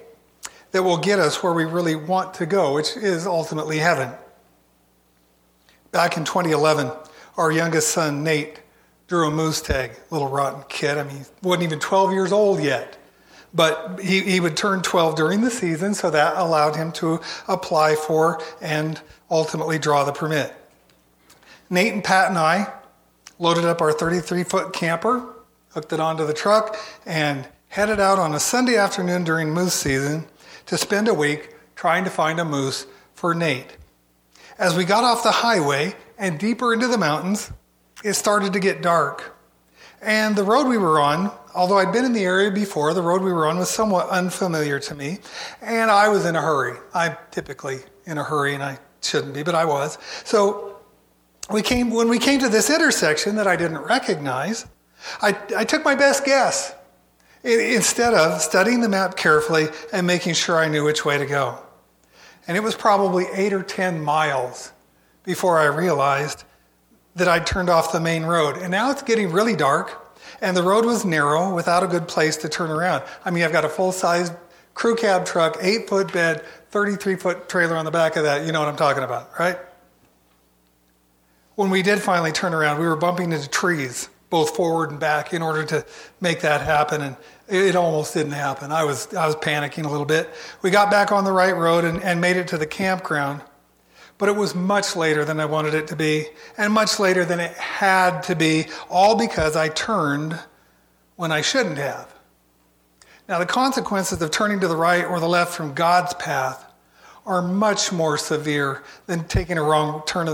that 0.71 0.81
will 0.81 0.97
get 0.97 1.19
us 1.19 1.43
where 1.43 1.53
we 1.53 1.65
really 1.65 1.95
want 1.95 2.33
to 2.35 2.47
go, 2.47 2.73
which 2.73 2.97
is 2.97 3.27
ultimately 3.27 3.77
heaven. 3.77 4.09
Back 5.91 6.17
in 6.17 6.25
2011, 6.25 6.91
our 7.37 7.51
youngest 7.51 7.89
son, 7.89 8.23
Nate, 8.23 8.59
drew 9.07 9.27
a 9.27 9.31
moose 9.31 9.61
tag, 9.61 9.91
little 10.09 10.27
rotten 10.27 10.63
kid. 10.67 10.97
I 10.97 11.03
mean, 11.03 11.17
he 11.17 11.25
wasn't 11.43 11.63
even 11.63 11.79
12 11.79 12.11
years 12.11 12.31
old 12.31 12.59
yet. 12.59 12.97
But 13.55 14.01
he, 14.01 14.19
he 14.19 14.39
would 14.41 14.57
turn 14.57 14.81
12 14.81 15.15
during 15.15 15.41
the 15.41 15.49
season, 15.49 15.93
so 15.93 16.11
that 16.11 16.35
allowed 16.35 16.75
him 16.75 16.91
to 16.93 17.21
apply 17.47 17.95
for 17.95 18.41
and 18.61 19.01
ultimately 19.31 19.79
draw 19.79 20.03
the 20.03 20.11
permit. 20.11 20.53
Nate 21.69 21.93
and 21.93 22.03
Pat 22.03 22.29
and 22.29 22.37
I 22.37 22.71
loaded 23.39 23.65
up 23.65 23.81
our 23.81 23.93
33 23.93 24.43
foot 24.43 24.73
camper, 24.73 25.25
hooked 25.69 25.93
it 25.93 25.99
onto 25.99 26.27
the 26.27 26.33
truck, 26.33 26.77
and 27.05 27.47
headed 27.69 27.99
out 27.99 28.19
on 28.19 28.35
a 28.35 28.39
Sunday 28.39 28.77
afternoon 28.77 29.23
during 29.23 29.51
moose 29.51 29.73
season 29.73 30.25
to 30.65 30.77
spend 30.77 31.07
a 31.07 31.13
week 31.13 31.55
trying 31.75 32.03
to 32.03 32.09
find 32.09 32.39
a 32.39 32.45
moose 32.45 32.87
for 33.13 33.33
Nate. 33.33 33.77
As 34.57 34.75
we 34.75 34.85
got 34.85 35.03
off 35.03 35.23
the 35.23 35.31
highway 35.31 35.95
and 36.17 36.39
deeper 36.39 36.73
into 36.73 36.87
the 36.87 36.97
mountains, 36.97 37.51
it 38.03 38.13
started 38.13 38.53
to 38.53 38.59
get 38.59 38.81
dark. 38.81 39.35
And 40.01 40.35
the 40.35 40.43
road 40.43 40.67
we 40.67 40.77
were 40.77 40.99
on, 40.99 41.31
although 41.55 41.77
I'd 41.77 41.91
been 41.91 42.05
in 42.05 42.13
the 42.13 42.23
area 42.23 42.51
before, 42.51 42.93
the 42.93 43.01
road 43.01 43.21
we 43.21 43.31
were 43.31 43.47
on 43.47 43.57
was 43.57 43.69
somewhat 43.69 44.09
unfamiliar 44.09 44.79
to 44.81 44.95
me, 44.95 45.19
and 45.61 45.89
I 45.89 46.09
was 46.09 46.25
in 46.25 46.35
a 46.35 46.41
hurry. 46.41 46.77
I'm 46.93 47.15
typically 47.31 47.79
in 48.05 48.17
a 48.17 48.23
hurry, 48.23 48.53
and 48.53 48.61
I 48.61 48.77
shouldn't 49.01 49.33
be, 49.33 49.43
but 49.43 49.55
I 49.55 49.65
was. 49.65 49.97
So 50.23 50.77
we 51.49 51.61
came, 51.61 51.89
when 51.91 52.09
we 52.09 52.19
came 52.19 52.39
to 52.41 52.49
this 52.49 52.69
intersection 52.69 53.35
that 53.35 53.47
I 53.47 53.55
didn't 53.55 53.79
recognize, 53.79 54.65
I, 55.21 55.37
I 55.55 55.63
took 55.63 55.83
my 55.85 55.95
best 55.95 56.25
guess 56.25 56.73
instead 57.43 58.13
of 58.13 58.41
studying 58.41 58.81
the 58.81 58.89
map 58.89 59.15
carefully 59.15 59.67
and 59.93 60.07
making 60.07 60.33
sure 60.33 60.57
I 60.57 60.67
knew 60.67 60.83
which 60.83 61.05
way 61.05 61.17
to 61.17 61.25
go. 61.25 61.59
And 62.47 62.57
it 62.57 62.61
was 62.61 62.75
probably 62.75 63.25
eight 63.33 63.53
or 63.53 63.63
10 63.63 64.01
miles 64.01 64.71
before 65.23 65.59
I 65.59 65.65
realized 65.65 66.43
that 67.15 67.27
I'd 67.27 67.47
turned 67.47 67.69
off 67.69 67.91
the 67.91 67.99
main 67.99 68.23
road. 68.23 68.57
And 68.57 68.71
now 68.71 68.91
it's 68.91 69.01
getting 69.01 69.31
really 69.31 69.55
dark, 69.55 70.04
and 70.41 70.55
the 70.55 70.63
road 70.63 70.85
was 70.85 71.05
narrow 71.05 71.53
without 71.53 71.83
a 71.83 71.87
good 71.87 72.07
place 72.07 72.37
to 72.37 72.49
turn 72.49 72.69
around. 72.69 73.03
I 73.23 73.31
mean, 73.31 73.43
I've 73.43 73.51
got 73.51 73.65
a 73.65 73.69
full 73.69 73.91
sized 73.91 74.33
crew 74.73 74.95
cab 74.95 75.25
truck, 75.25 75.57
eight 75.61 75.87
foot 75.87 76.11
bed, 76.11 76.43
33 76.69 77.15
foot 77.15 77.49
trailer 77.49 77.75
on 77.75 77.85
the 77.85 77.91
back 77.91 78.15
of 78.15 78.23
that. 78.23 78.45
You 78.45 78.51
know 78.51 78.59
what 78.59 78.69
I'm 78.69 78.75
talking 78.75 79.03
about, 79.03 79.39
right? 79.39 79.57
when 81.55 81.69
we 81.69 81.81
did 81.81 81.99
finally 81.99 82.31
turn 82.31 82.53
around, 82.53 82.79
we 82.79 82.85
were 82.85 82.95
bumping 82.95 83.31
into 83.31 83.49
trees, 83.49 84.09
both 84.29 84.55
forward 84.55 84.91
and 84.91 84.99
back, 84.99 85.33
in 85.33 85.41
order 85.41 85.63
to 85.63 85.85
make 86.21 86.41
that 86.41 86.61
happen. 86.61 87.01
And 87.01 87.15
it 87.47 87.75
almost 87.75 88.13
didn't 88.13 88.33
happen. 88.33 88.71
I 88.71 88.83
was, 88.83 89.13
I 89.13 89.25
was 89.25 89.35
panicking 89.37 89.85
a 89.85 89.89
little 89.89 90.05
bit. 90.05 90.29
We 90.61 90.69
got 90.69 90.91
back 90.91 91.11
on 91.11 91.23
the 91.23 91.31
right 91.31 91.55
road 91.55 91.85
and, 91.85 92.03
and 92.03 92.19
made 92.19 92.35
it 92.37 92.49
to 92.49 92.57
the 92.57 92.67
campground. 92.67 93.41
But 94.17 94.29
it 94.29 94.35
was 94.35 94.55
much 94.55 94.95
later 94.95 95.25
than 95.25 95.39
I 95.39 95.45
wanted 95.45 95.73
it 95.73 95.87
to 95.87 95.95
be, 95.95 96.27
and 96.57 96.71
much 96.71 96.99
later 96.99 97.25
than 97.25 97.39
it 97.39 97.53
had 97.53 98.21
to 98.23 98.35
be, 98.35 98.67
all 98.89 99.17
because 99.17 99.55
I 99.55 99.69
turned 99.69 100.39
when 101.17 101.31
I 101.31 101.41
shouldn't 101.41 101.77
have. 101.77 102.13
Now, 103.27 103.39
the 103.39 103.45
consequences 103.45 104.21
of 104.21 104.31
turning 104.31 104.59
to 104.59 104.67
the 104.67 104.75
right 104.75 105.03
or 105.03 105.19
the 105.19 105.27
left 105.27 105.53
from 105.53 105.73
God's 105.73 106.13
path 106.13 106.63
are 107.25 107.41
much 107.41 107.91
more 107.91 108.17
severe 108.17 108.83
than 109.07 109.27
taking 109.27 109.57
a 109.57 109.63
wrong 109.63 110.03
turn 110.05 110.27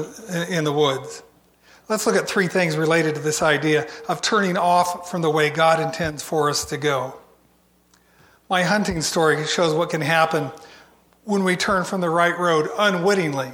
in 0.50 0.64
the 0.64 0.74
woods. 0.74 1.24
Let's 1.88 2.06
look 2.06 2.16
at 2.16 2.28
three 2.28 2.48
things 2.48 2.78
related 2.78 3.16
to 3.16 3.22
this 3.22 3.42
idea 3.42 3.88
of 4.08 4.22
turning 4.22 4.58
off 4.58 5.10
from 5.10 5.22
the 5.22 5.30
way 5.30 5.50
God 5.50 5.80
intends 5.80 6.22
for 6.22 6.50
us 6.50 6.66
to 6.66 6.78
go. 6.78 7.16
My 8.50 8.64
hunting 8.64 9.02
story 9.02 9.46
shows 9.46 9.74
what 9.74 9.90
can 9.90 10.02
happen 10.02 10.52
when 11.24 11.44
we 11.44 11.56
turn 11.56 11.86
from 11.86 12.02
the 12.02 12.10
right 12.10 12.38
road 12.38 12.70
unwittingly. 12.78 13.52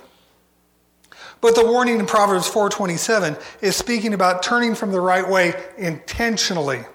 But 1.42 1.56
the 1.56 1.66
warning 1.66 2.00
in 2.00 2.06
Proverbs 2.06 2.50
4:27 2.50 3.38
is 3.62 3.76
speaking 3.76 4.14
about 4.14 4.44
turning 4.44 4.76
from 4.76 4.92
the 4.92 5.02
right 5.02 5.28
way 5.28 5.54
intentionally. 5.78 6.86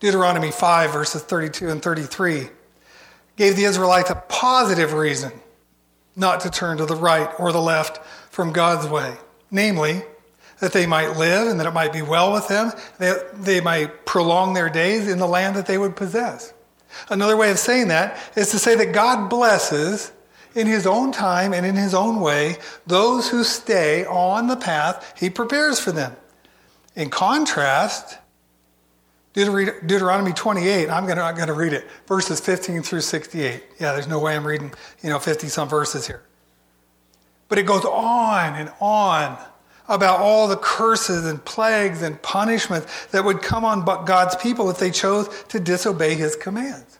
Deuteronomy 0.00 0.50
5 0.50 0.92
verses 0.92 1.22
32 1.22 1.70
and 1.70 1.82
33 1.82 2.50
gave 3.36 3.56
the 3.56 3.64
Israelites 3.64 4.10
a 4.10 4.16
positive 4.28 4.92
reason 4.92 5.32
not 6.16 6.40
to 6.40 6.50
turn 6.50 6.78
to 6.78 6.86
the 6.86 6.96
right 6.96 7.28
or 7.38 7.52
the 7.52 7.60
left 7.60 8.04
from 8.30 8.52
God's 8.52 8.86
way, 8.86 9.16
namely, 9.50 10.02
that 10.60 10.72
they 10.72 10.86
might 10.86 11.16
live 11.16 11.48
and 11.48 11.58
that 11.58 11.66
it 11.66 11.72
might 11.74 11.92
be 11.92 12.02
well 12.02 12.32
with 12.32 12.48
them, 12.48 12.72
that 12.98 13.42
they 13.44 13.60
might 13.60 14.06
prolong 14.06 14.54
their 14.54 14.68
days 14.68 15.08
in 15.08 15.18
the 15.18 15.26
land 15.26 15.56
that 15.56 15.66
they 15.66 15.78
would 15.78 15.96
possess. 15.96 16.52
Another 17.08 17.36
way 17.36 17.50
of 17.50 17.58
saying 17.58 17.88
that 17.88 18.16
is 18.36 18.50
to 18.50 18.58
say 18.58 18.76
that 18.76 18.92
God 18.92 19.28
blesses 19.28 20.12
in 20.54 20.66
his 20.66 20.86
own 20.86 21.12
time 21.12 21.52
and 21.52 21.66
in 21.66 21.74
his 21.74 21.94
own 21.94 22.20
way 22.20 22.56
those 22.86 23.28
who 23.28 23.44
stay 23.44 24.04
on 24.06 24.46
the 24.46 24.56
path 24.56 25.14
he 25.18 25.30
prepares 25.30 25.80
for 25.80 25.92
them. 25.92 26.16
In 26.96 27.10
contrast, 27.10 28.18
Deuteronomy 29.34 30.32
28, 30.32 30.88
I'm 30.88 31.06
going 31.06 31.16
to, 31.16 31.46
to 31.46 31.52
read 31.52 31.72
it, 31.72 31.88
verses 32.06 32.40
15 32.40 32.82
through 32.82 33.00
68. 33.00 33.64
Yeah, 33.80 33.92
there's 33.92 34.06
no 34.06 34.20
way 34.20 34.36
I'm 34.36 34.46
reading, 34.46 34.72
you 35.02 35.10
know, 35.10 35.18
50 35.18 35.48
some 35.48 35.68
verses 35.68 36.06
here. 36.06 36.22
But 37.48 37.58
it 37.58 37.64
goes 37.64 37.84
on 37.84 38.54
and 38.54 38.72
on 38.80 39.36
about 39.88 40.20
all 40.20 40.46
the 40.48 40.56
curses 40.56 41.26
and 41.26 41.44
plagues 41.44 42.02
and 42.02 42.20
punishments 42.22 43.06
that 43.06 43.24
would 43.24 43.42
come 43.42 43.64
on 43.64 43.84
God's 43.84 44.36
people 44.36 44.70
if 44.70 44.78
they 44.78 44.90
chose 44.90 45.28
to 45.48 45.58
disobey 45.58 46.14
his 46.14 46.36
commands. 46.36 46.98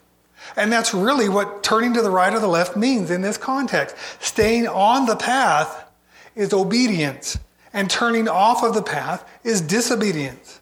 And 0.57 0.73
that's 0.73 0.95
really 0.95 1.29
what 1.29 1.63
turning 1.63 1.95
to 1.95 2.03
the 2.03 2.11
right 2.11 2.33
or 2.33 2.41
the 2.41 2.47
left 2.49 2.77
means 2.77 3.11
in 3.11 3.23
this 3.23 3.37
context. 3.37 3.97
Staying 4.21 4.69
on 4.69 5.07
the 5.07 5.17
path 5.17 5.91
is 6.37 6.53
obedience, 6.53 7.39
and 7.73 7.91
turning 7.91 8.29
off 8.29 8.63
of 8.63 8.75
the 8.75 8.83
path 8.83 9.29
is 9.43 9.61
disobedience. 9.61 10.61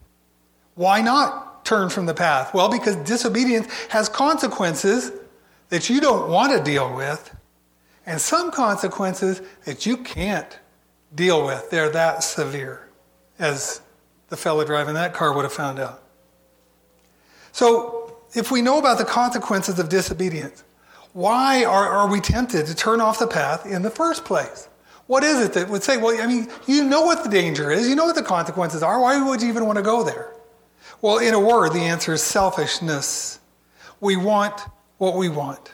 Why 0.75 1.01
not? 1.01 1.53
turn 1.65 1.89
from 1.89 2.07
the 2.07 2.15
path? 2.15 2.55
Well, 2.55 2.71
because 2.71 2.97
disobedience 2.97 3.69
has 3.89 4.09
consequences 4.09 5.13
that 5.69 5.89
you 5.89 6.01
don't 6.01 6.31
want 6.31 6.57
to 6.57 6.63
deal 6.63 6.95
with, 6.95 7.35
and 8.05 8.21
some 8.21 8.51
consequences 8.51 9.43
that 9.65 9.87
you 9.87 9.97
can't 9.97 10.59
deal 11.15 11.47
with. 11.47 11.71
They're 11.71 11.91
that 11.91 12.23
severe, 12.25 12.89
as 13.39 13.81
the 14.29 14.37
fellow 14.37 14.65
driving 14.65 14.95
that 14.95 15.15
car 15.15 15.33
would 15.35 15.45
have 15.45 15.53
found 15.53 15.79
out. 15.79 16.03
So, 17.53 18.02
if 18.35 18.51
we 18.51 18.63
know 18.63 18.79
about 18.79 18.99
the 18.99 19.05
consequences 19.05 19.79
of 19.79 19.89
disobedience, 19.89 20.65
why 21.13 21.65
are, 21.65 21.89
are 21.89 22.11
we 22.11 22.21
tempted 22.21 22.67
to 22.67 22.75
turn 22.75 23.01
off 23.01 23.19
the 23.19 23.27
path 23.27 23.67
in 23.67 23.83
the 23.83 23.91
first 23.91 24.25
place? 24.25 24.69
What 25.07 25.25
is 25.25 25.41
it 25.41 25.53
that 25.55 25.69
would 25.69 25.83
say, 25.83 25.99
well, 25.99 26.19
I 26.21 26.27
mean, 26.27 26.49
you 26.67 26.85
know 26.85 27.03
what 27.03 27.23
the 27.25 27.29
danger 27.29 27.71
is, 27.71 27.89
you 27.89 27.95
know 27.95 28.07
what 28.07 28.15
the 28.15 28.23
consequences 28.23 28.83
are, 28.83 29.01
why 29.01 29.23
would 29.23 29.43
you 29.43 29.49
even 29.49 29.67
want 29.67 29.77
to 29.77 29.83
go 29.83 30.03
there? 30.03 30.33
Well, 31.03 31.19
in 31.19 31.35
a 31.35 31.41
word, 31.41 31.73
the 31.73 31.81
answer 31.81 32.15
is 32.15 32.23
selfishness. 32.23 33.41
We 34.01 34.17
want 34.17 34.61
what 34.99 35.17
we 35.17 35.29
want. 35.29 35.73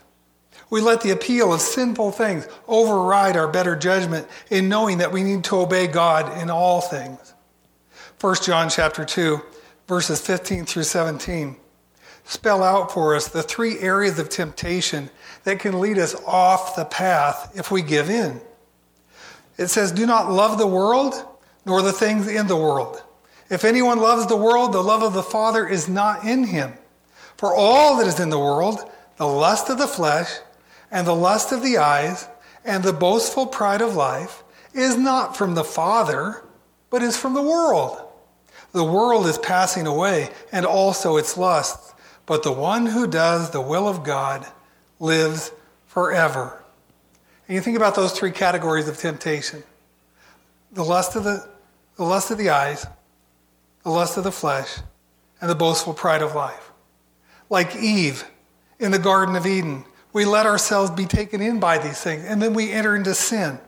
We 0.71 0.81
let 0.81 1.03
the 1.03 1.11
appeal 1.11 1.53
of 1.53 1.61
sinful 1.61 2.13
things 2.13 2.49
override 2.67 3.37
our 3.37 3.49
better 3.49 3.77
judgment 3.77 4.27
in 4.51 4.69
knowing 4.69 4.99
that 4.99 5.13
we 5.13 5.23
need 5.23 5.45
to 5.45 5.57
obey 5.57 5.87
God 5.87 6.37
in 6.43 6.51
all 6.51 6.81
things. 6.81 7.35
1 8.21 8.37
John 8.43 8.69
chapter 8.69 9.05
2, 9.05 9.41
verses 9.87 10.21
15 10.21 10.65
through 10.65 10.83
17 10.83 11.57
spell 12.29 12.63
out 12.63 12.93
for 12.93 13.17
us 13.17 13.29
the 13.29 13.43
three 13.43 13.79
areas 13.79 14.19
of 14.19 14.29
temptation 14.29 15.09
that 15.45 15.59
can 15.59 15.81
lead 15.81 15.99
us 15.99 16.15
off 16.27 16.77
the 16.77 16.85
path 16.85 17.51
if 17.57 17.71
we 17.71 17.81
give 17.81 18.11
in. 18.11 18.39
It 19.57 19.69
says, 19.69 19.93
Do 19.93 20.05
not 20.05 20.31
love 20.31 20.59
the 20.59 20.67
world 20.67 21.15
nor 21.65 21.81
the 21.81 21.93
things 21.93 22.29
in 22.29 22.47
the 22.47 22.57
world. 22.57 23.03
If 23.49 23.65
anyone 23.65 23.99
loves 23.99 24.27
the 24.27 24.37
world, 24.37 24.75
the 24.75 24.83
love 24.83 25.03
of 25.03 25.15
the 25.15 25.23
Father 25.23 25.67
is 25.67 25.89
not 25.89 26.25
in 26.27 26.45
him. 26.45 26.75
For 27.39 27.55
all 27.55 27.97
that 27.97 28.07
is 28.07 28.21
in 28.21 28.29
the 28.29 28.39
world, 28.39 28.79
the 29.17 29.27
lust 29.27 29.71
of 29.71 29.79
the 29.79 29.89
flesh, 29.89 30.29
and 30.91 31.07
the 31.07 31.15
lust 31.15 31.51
of 31.51 31.63
the 31.63 31.79
eyes, 31.79 32.29
and 32.63 32.85
the 32.85 32.93
boastful 32.93 33.47
pride 33.47 33.81
of 33.81 33.97
life, 33.97 34.45
is 34.75 34.99
not 34.99 35.35
from 35.35 35.55
the 35.55 35.65
Father, 35.65 36.45
but 36.91 37.03
is 37.03 37.17
from 37.17 37.33
the 37.33 37.43
world. 37.43 38.03
The 38.73 38.85
world 38.85 39.27
is 39.27 39.39
passing 39.39 39.87
away, 39.87 40.29
and 40.53 40.67
also 40.67 41.17
its 41.17 41.39
lusts, 41.39 41.95
but 42.29 42.43
the 42.43 42.53
one 42.53 42.85
who 42.85 43.07
does 43.07 43.51
the 43.51 43.61
will 43.61 43.89
of 43.89 44.05
God 44.05 44.47
lives 45.01 45.51
forever. 45.87 46.63
And 47.49 47.55
you 47.55 47.63
think 47.63 47.79
about 47.79 47.97
those 47.97 48.13
three 48.13 48.31
categories 48.31 48.87
of 48.87 48.99
temptation 48.99 49.65
the 50.71 50.85
lust 50.85 51.17
of 51.17 51.25
the, 51.25 51.49
the 51.97 52.05
lust 52.05 52.31
of 52.31 52.37
the 52.37 52.51
eyes, 52.51 52.87
the 53.83 53.89
lust 53.89 54.19
of 54.19 54.25
the 54.25 54.31
flesh, 54.31 54.81
and 55.41 55.49
the 55.49 55.55
boastful 55.55 55.95
pride 55.95 56.21
of 56.21 56.35
life. 56.35 56.71
Like 57.49 57.75
Eve 57.75 58.25
in 58.79 58.91
the 58.91 58.99
Garden 58.99 59.35
of 59.35 59.47
Eden, 59.47 59.87
we 60.13 60.27
let 60.27 60.45
ourselves 60.45 60.91
be 60.91 61.07
taken 61.07 61.41
in 61.41 61.59
by 61.59 61.79
these 61.79 61.99
things, 61.99 62.25
and 62.27 62.43
then 62.43 62.53
we 62.53 62.71
enter 62.71 62.95
into 62.95 63.15
sin. 63.15 63.59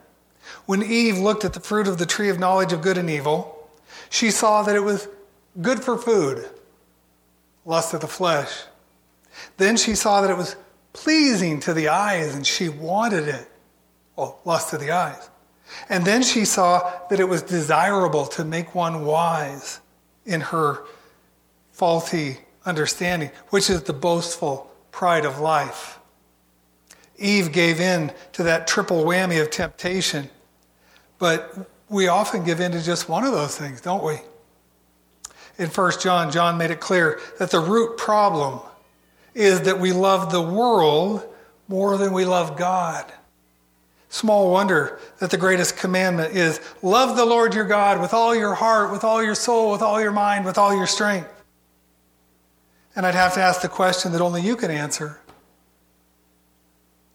When 0.67 0.83
Eve 0.83 1.17
looked 1.17 1.43
at 1.43 1.53
the 1.53 1.59
fruit 1.59 1.87
of 1.87 1.97
the 1.97 2.05
tree 2.05 2.29
of 2.29 2.37
knowledge 2.37 2.73
of 2.73 2.83
good 2.83 2.99
and 2.99 3.09
evil, 3.09 3.67
she 4.11 4.29
saw 4.29 4.61
that 4.61 4.75
it 4.75 4.83
was 4.83 5.07
good 5.59 5.83
for 5.83 5.97
food, 5.97 6.47
lust 7.65 7.93
of 7.93 8.01
the 8.01 8.07
flesh. 8.07 8.63
Then 9.57 9.77
she 9.77 9.95
saw 9.95 10.21
that 10.21 10.29
it 10.29 10.37
was 10.37 10.55
pleasing 10.93 11.59
to 11.61 11.73
the 11.73 11.87
eyes 11.87 12.35
and 12.35 12.45
she 12.45 12.69
wanted 12.69 13.27
it. 13.27 13.49
Well, 14.15 14.39
lust 14.45 14.73
of 14.73 14.79
the 14.79 14.91
eyes. 14.91 15.29
And 15.89 16.05
then 16.05 16.21
she 16.21 16.45
saw 16.45 16.91
that 17.09 17.19
it 17.19 17.27
was 17.27 17.41
desirable 17.41 18.25
to 18.27 18.43
make 18.43 18.75
one 18.75 19.05
wise 19.05 19.79
in 20.25 20.41
her 20.41 20.83
faulty 21.71 22.39
understanding, 22.65 23.31
which 23.49 23.69
is 23.69 23.83
the 23.83 23.93
boastful 23.93 24.69
pride 24.91 25.25
of 25.25 25.39
life. 25.39 25.99
Eve 27.17 27.51
gave 27.51 27.79
in 27.79 28.11
to 28.33 28.43
that 28.43 28.67
triple 28.67 29.03
whammy 29.03 29.41
of 29.41 29.49
temptation, 29.49 30.29
but 31.19 31.69
we 31.87 32.07
often 32.07 32.43
give 32.43 32.59
in 32.59 32.71
to 32.71 32.81
just 32.81 33.07
one 33.07 33.23
of 33.23 33.31
those 33.31 33.57
things, 33.57 33.79
don't 33.79 34.03
we? 34.03 34.17
In 35.57 35.67
1 35.67 35.91
John, 35.99 36.31
John 36.31 36.57
made 36.57 36.71
it 36.71 36.79
clear 36.79 37.19
that 37.39 37.51
the 37.51 37.59
root 37.59 37.97
problem 37.97 38.61
is 39.33 39.61
that 39.61 39.79
we 39.79 39.91
love 39.91 40.31
the 40.31 40.41
world 40.41 41.27
more 41.67 41.97
than 41.97 42.13
we 42.13 42.25
love 42.25 42.57
God. 42.57 43.11
Small 44.09 44.51
wonder 44.51 44.99
that 45.19 45.31
the 45.31 45.37
greatest 45.37 45.77
commandment 45.77 46.35
is 46.35 46.59
love 46.81 47.15
the 47.15 47.25
Lord 47.25 47.55
your 47.55 47.63
God 47.63 48.01
with 48.01 48.13
all 48.13 48.35
your 48.35 48.53
heart, 48.53 48.91
with 48.91 49.05
all 49.05 49.23
your 49.23 49.35
soul, 49.35 49.71
with 49.71 49.81
all 49.81 50.01
your 50.01 50.11
mind, 50.11 50.43
with 50.43 50.57
all 50.57 50.75
your 50.75 50.87
strength. 50.87 51.29
And 52.93 53.05
I'd 53.05 53.15
have 53.15 53.35
to 53.35 53.41
ask 53.41 53.61
the 53.61 53.69
question 53.69 54.11
that 54.11 54.19
only 54.19 54.41
you 54.41 54.57
can 54.57 54.69
answer 54.69 55.21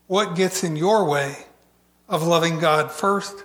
What 0.06 0.36
gets 0.36 0.64
in 0.64 0.74
your 0.74 1.04
way 1.04 1.44
of 2.08 2.26
loving 2.26 2.58
God 2.58 2.90
first, 2.90 3.44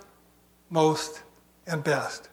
most, 0.70 1.22
and 1.66 1.84
best? 1.84 2.30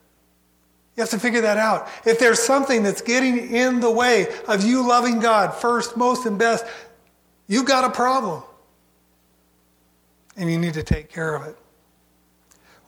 You 1.00 1.04
have 1.04 1.12
to 1.12 1.20
figure 1.20 1.40
that 1.40 1.58
out. 1.58 1.88
If 2.06 2.20
there's 2.20 2.42
something 2.42 2.84
that's 2.84 3.00
getting 3.00 3.56
in 3.56 3.80
the 3.80 3.90
way 3.90 4.28
of 4.50 4.66
you 4.66 4.86
loving 4.86 5.22
God 5.22 5.54
first, 5.54 5.96
most, 5.96 6.26
and 6.26 6.38
best, 6.38 6.66
you've 7.48 7.66
got 7.66 7.86
a 7.86 7.90
problem 7.90 8.44
and 10.36 10.52
you 10.52 10.60
need 10.60 10.74
to 10.74 10.84
take 10.84 11.10
care 11.10 11.36
of 11.36 11.48
it. 11.48 11.56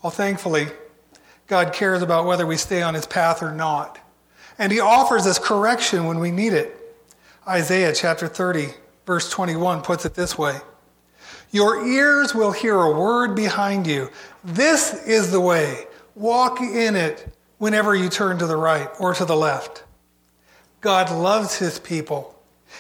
Well, 0.04 0.12
thankfully, 0.12 0.68
God 1.48 1.72
cares 1.72 2.02
about 2.02 2.26
whether 2.26 2.46
we 2.46 2.58
stay 2.58 2.82
on 2.82 2.96
his 2.96 3.06
path 3.08 3.42
or 3.42 3.54
not. 3.54 3.98
And 4.60 4.74
he 4.74 4.82
offers 4.82 5.26
us 5.26 5.40
correction 5.40 6.04
when 6.04 6.20
we 6.20 6.32
need 6.32 6.52
it. 6.52 6.76
Isaiah 7.48 7.94
chapter 7.96 8.28
30, 8.28 8.72
verse 9.06 9.30
21 9.30 9.84
puts 9.84 10.04
it 10.04 10.16
this 10.16 10.38
way 10.38 10.60
Your 11.52 11.88
ears 11.88 12.36
will 12.36 12.52
hear 12.52 12.76
a 12.76 12.92
word 12.92 13.38
behind 13.38 13.88
you. 13.88 14.10
This 14.44 15.02
is 15.08 15.32
the 15.32 15.40
way. 15.40 15.86
Walk 16.14 16.60
in 16.60 16.98
it 16.98 17.34
whenever 17.62 17.94
you 17.94 18.10
turn 18.10 18.40
to 18.40 18.48
the 18.48 18.56
right 18.56 18.90
or 19.00 19.14
to 19.14 19.24
the 19.24 19.36
left. 19.36 19.84
God 20.82 21.12
loves 21.12 21.60
his 21.60 21.78
people, 21.78 22.36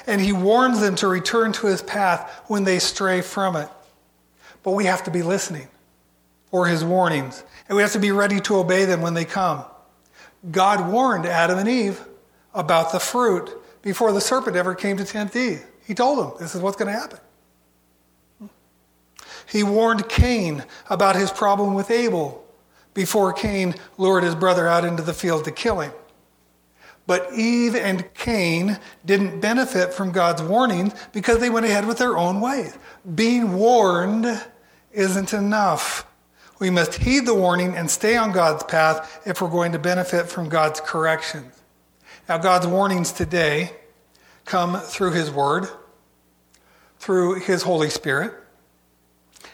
and 0.07 0.19
he 0.19 0.33
warns 0.33 0.79
them 0.79 0.95
to 0.95 1.07
return 1.07 1.51
to 1.51 1.67
his 1.67 1.83
path 1.83 2.41
when 2.47 2.63
they 2.63 2.79
stray 2.79 3.21
from 3.21 3.55
it. 3.55 3.69
But 4.63 4.71
we 4.71 4.85
have 4.85 5.03
to 5.03 5.11
be 5.11 5.21
listening 5.21 5.67
for 6.49 6.65
his 6.65 6.83
warnings, 6.83 7.43
and 7.69 7.75
we 7.75 7.83
have 7.83 7.91
to 7.91 7.99
be 7.99 8.11
ready 8.11 8.39
to 8.39 8.55
obey 8.55 8.85
them 8.85 9.01
when 9.01 9.13
they 9.13 9.23
come. 9.23 9.63
God 10.49 10.91
warned 10.91 11.27
Adam 11.27 11.59
and 11.59 11.69
Eve 11.69 12.03
about 12.55 12.91
the 12.91 12.99
fruit 12.99 13.51
before 13.83 14.11
the 14.11 14.19
serpent 14.19 14.55
ever 14.55 14.73
came 14.73 14.97
to 14.97 15.05
tempt 15.05 15.35
Eve. 15.35 15.63
He 15.85 15.93
told 15.93 16.17
them, 16.17 16.31
This 16.39 16.55
is 16.55 16.61
what's 16.61 16.75
going 16.75 16.91
to 16.91 16.99
happen. 16.99 17.19
He 19.47 19.61
warned 19.61 20.09
Cain 20.09 20.63
about 20.89 21.15
his 21.15 21.29
problem 21.29 21.75
with 21.75 21.91
Abel 21.91 22.41
before 22.93 23.33
Cain 23.33 23.75
lured 23.97 24.23
his 24.23 24.35
brother 24.35 24.67
out 24.67 24.85
into 24.85 25.03
the 25.03 25.13
field 25.13 25.45
to 25.45 25.51
kill 25.51 25.79
him. 25.79 25.91
But 27.07 27.33
Eve 27.33 27.75
and 27.75 28.13
Cain 28.13 28.79
didn't 29.05 29.39
benefit 29.41 29.93
from 29.93 30.11
God's 30.11 30.41
warnings 30.41 30.93
because 31.11 31.39
they 31.39 31.49
went 31.49 31.65
ahead 31.65 31.85
with 31.85 31.97
their 31.97 32.17
own 32.17 32.39
ways. 32.39 32.77
Being 33.15 33.53
warned 33.53 34.41
isn't 34.91 35.33
enough. 35.33 36.05
We 36.59 36.69
must 36.69 36.95
heed 36.95 37.25
the 37.25 37.33
warning 37.33 37.75
and 37.75 37.89
stay 37.89 38.15
on 38.15 38.31
God's 38.31 38.63
path 38.63 39.21
if 39.25 39.41
we're 39.41 39.49
going 39.49 39.71
to 39.71 39.79
benefit 39.79 40.29
from 40.29 40.47
God's 40.47 40.79
corrections. 40.79 41.61
Now, 42.29 42.37
God's 42.37 42.67
warnings 42.67 43.11
today 43.11 43.71
come 44.45 44.79
through 44.79 45.11
His 45.11 45.31
Word, 45.31 45.67
through 46.99 47.39
His 47.39 47.63
Holy 47.63 47.89
Spirit, 47.89 48.40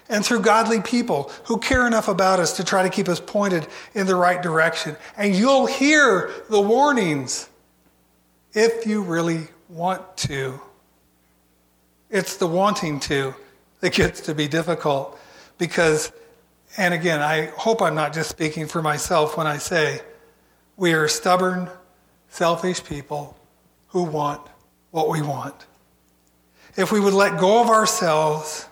and 0.09 0.25
through 0.25 0.41
godly 0.41 0.81
people 0.81 1.31
who 1.45 1.57
care 1.57 1.85
enough 1.85 2.07
about 2.07 2.39
us 2.39 2.55
to 2.57 2.63
try 2.63 2.83
to 2.83 2.89
keep 2.89 3.09
us 3.09 3.19
pointed 3.19 3.67
in 3.93 4.07
the 4.07 4.15
right 4.15 4.41
direction. 4.41 4.95
And 5.17 5.35
you'll 5.35 5.65
hear 5.65 6.31
the 6.49 6.61
warnings 6.61 7.49
if 8.53 8.85
you 8.85 9.01
really 9.01 9.47
want 9.69 10.17
to. 10.17 10.59
It's 12.09 12.37
the 12.37 12.47
wanting 12.47 12.99
to 13.01 13.35
that 13.81 13.93
gets 13.93 14.21
to 14.21 14.33
be 14.33 14.47
difficult 14.47 15.19
because, 15.57 16.11
and 16.77 16.93
again, 16.93 17.21
I 17.21 17.47
hope 17.57 17.81
I'm 17.81 17.95
not 17.95 18.13
just 18.13 18.29
speaking 18.29 18.67
for 18.67 18.81
myself 18.81 19.37
when 19.37 19.45
I 19.45 19.57
say 19.57 20.01
we 20.77 20.93
are 20.93 21.07
stubborn, 21.07 21.69
selfish 22.29 22.83
people 22.83 23.35
who 23.89 24.03
want 24.03 24.41
what 24.91 25.09
we 25.09 25.21
want. 25.21 25.55
If 26.77 26.91
we 26.91 26.99
would 26.99 27.13
let 27.13 27.39
go 27.39 27.61
of 27.61 27.69
ourselves 27.69 28.67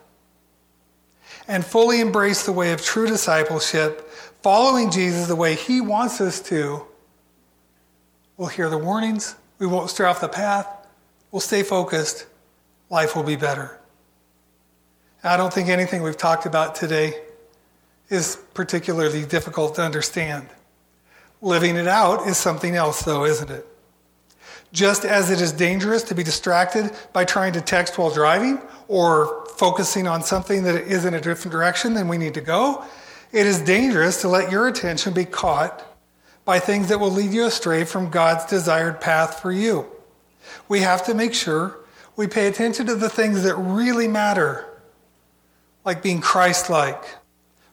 and 1.48 1.66
fully 1.66 2.02
embrace 2.02 2.46
the 2.46 2.52
way 2.52 2.72
of 2.72 2.82
true 2.82 3.08
discipleship, 3.08 4.10
following 4.42 4.92
Jesus 4.92 5.28
the 5.28 5.36
way 5.36 5.56
he 5.56 5.82
wants 5.82 6.22
us 6.22 6.42
to, 6.42 6.86
we'll 8.38 8.48
hear 8.48 8.70
the 8.70 8.78
warnings, 8.78 9.36
we 9.60 9.68
won't 9.68 9.90
stray 9.90 10.08
off 10.08 10.22
the 10.22 10.28
path, 10.28 10.68
we'll 11.32 11.40
stay 11.40 11.64
focused, 11.64 12.26
life 12.90 13.16
will 13.16 13.24
be 13.24 13.36
better. 13.36 13.80
I 15.24 15.38
don't 15.38 15.52
think 15.52 15.70
anything 15.70 16.04
we've 16.04 16.18
talked 16.18 16.46
about 16.46 16.76
today 16.76 17.14
is 18.10 18.38
particularly 18.54 19.26
difficult 19.26 19.76
to 19.76 19.82
understand. 19.82 20.48
Living 21.42 21.76
it 21.76 21.88
out 21.88 22.28
is 22.28 22.38
something 22.38 22.76
else, 22.76 23.02
though, 23.02 23.26
isn't 23.26 23.50
it? 23.50 23.68
Just 24.76 25.06
as 25.06 25.32
it 25.32 25.40
is 25.40 25.54
dangerous 25.54 26.04
to 26.04 26.16
be 26.16 26.22
distracted 26.22 26.92
by 27.14 27.24
trying 27.24 27.54
to 27.54 27.62
text 27.62 27.98
while 27.98 28.14
driving 28.14 28.60
or 28.90 29.46
focusing 29.56 30.06
on 30.06 30.22
something 30.22 30.64
that 30.64 30.76
is 30.76 31.06
in 31.06 31.14
a 31.14 31.22
different 31.22 31.54
direction 31.54 31.94
than 31.94 32.10
we 32.10 32.18
need 32.18 32.34
to 32.34 32.42
go, 32.42 32.84
it 33.32 33.48
is 33.48 33.62
dangerous 33.62 34.20
to 34.20 34.28
let 34.28 34.52
your 34.52 34.68
attention 34.68 35.14
be 35.14 35.24
caught 35.24 35.82
by 36.44 36.60
things 36.60 36.90
that 36.90 37.00
will 37.00 37.10
lead 37.10 37.32
you 37.32 37.46
astray 37.46 37.86
from 37.86 38.10
God's 38.10 38.46
desired 38.48 39.00
path 39.00 39.40
for 39.40 39.50
you. 39.50 39.86
We 40.68 40.82
have 40.82 41.06
to 41.06 41.14
make 41.14 41.34
sure 41.34 41.80
we 42.18 42.28
pay 42.28 42.48
attention 42.48 42.86
to 42.88 42.96
the 42.96 43.10
things 43.10 43.44
that 43.44 43.56
really 43.56 44.10
matter 44.10 44.66
like 45.86 46.04
being 46.04 46.20
Christ 46.20 46.70
like, 46.70 47.02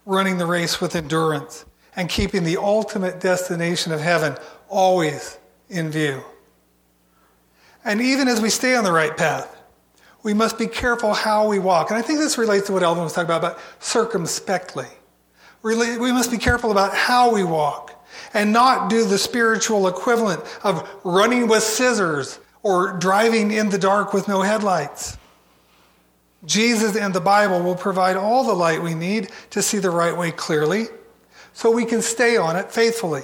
running 0.07 0.39
the 0.39 0.47
race 0.47 0.81
with 0.81 0.95
endurance, 0.95 1.65
and 1.97 2.09
keeping 2.09 2.45
the 2.45 2.59
ultimate 2.59 3.19
destination 3.19 3.91
of 3.91 4.01
heaven 4.01 4.37
always 4.69 5.37
in 5.69 5.91
view. 5.91 6.23
And 7.85 8.01
even 8.01 8.29
as 8.29 8.41
we 8.41 8.51
stay 8.51 8.75
on 8.77 8.85
the 8.85 8.93
right 8.93 9.17
path, 9.17 9.57
we 10.23 10.35
must 10.35 10.57
be 10.59 10.67
careful 10.67 11.15
how 11.15 11.49
we 11.49 11.59
walk. 11.59 11.91
And 11.91 11.99
I 11.99 12.03
think 12.03 12.21
this 12.21 12.39
relates 12.39 12.69
to 12.69 12.73
what 12.73 12.83
Elvin 12.83 13.03
was 13.03 13.13
talking 13.13 13.27
about, 13.27 13.39
about 13.39 13.59
circumspectly. 13.81 14.87
We 15.63 16.13
must 16.13 16.31
be 16.31 16.39
careful 16.39 16.71
about 16.71 16.95
how 16.95 17.33
we 17.33 17.45
walk 17.45 18.05
and 18.35 18.53
not 18.53 18.89
do 18.89 19.05
the 19.05 19.19
spiritual 19.19 19.89
equivalent 19.89 20.43
of 20.63 20.89
running 21.05 21.49
with 21.49 21.63
scissors 21.63 22.39
or 22.63 22.93
driving 22.99 23.51
in 23.51 23.69
the 23.69 23.79
dark 23.79 24.13
with 24.13 24.29
no 24.29 24.43
headlights. 24.43 25.19
Jesus 26.45 26.97
and 26.97 27.15
the 27.15 27.21
Bible 27.21 27.61
will 27.63 27.77
provide 27.77 28.17
all 28.17 28.45
the 28.45 28.55
light 28.55 28.83
we 28.83 28.95
need 28.95 29.31
to 29.51 29.63
see 29.63 29.79
the 29.79 29.91
right 29.91 30.17
way 30.17 30.33
clearly 30.33 30.87
so 31.53 31.71
we 31.71 31.85
can 31.85 32.03
stay 32.03 32.37
on 32.37 32.57
it 32.57 32.73
faithfully. 32.73 33.23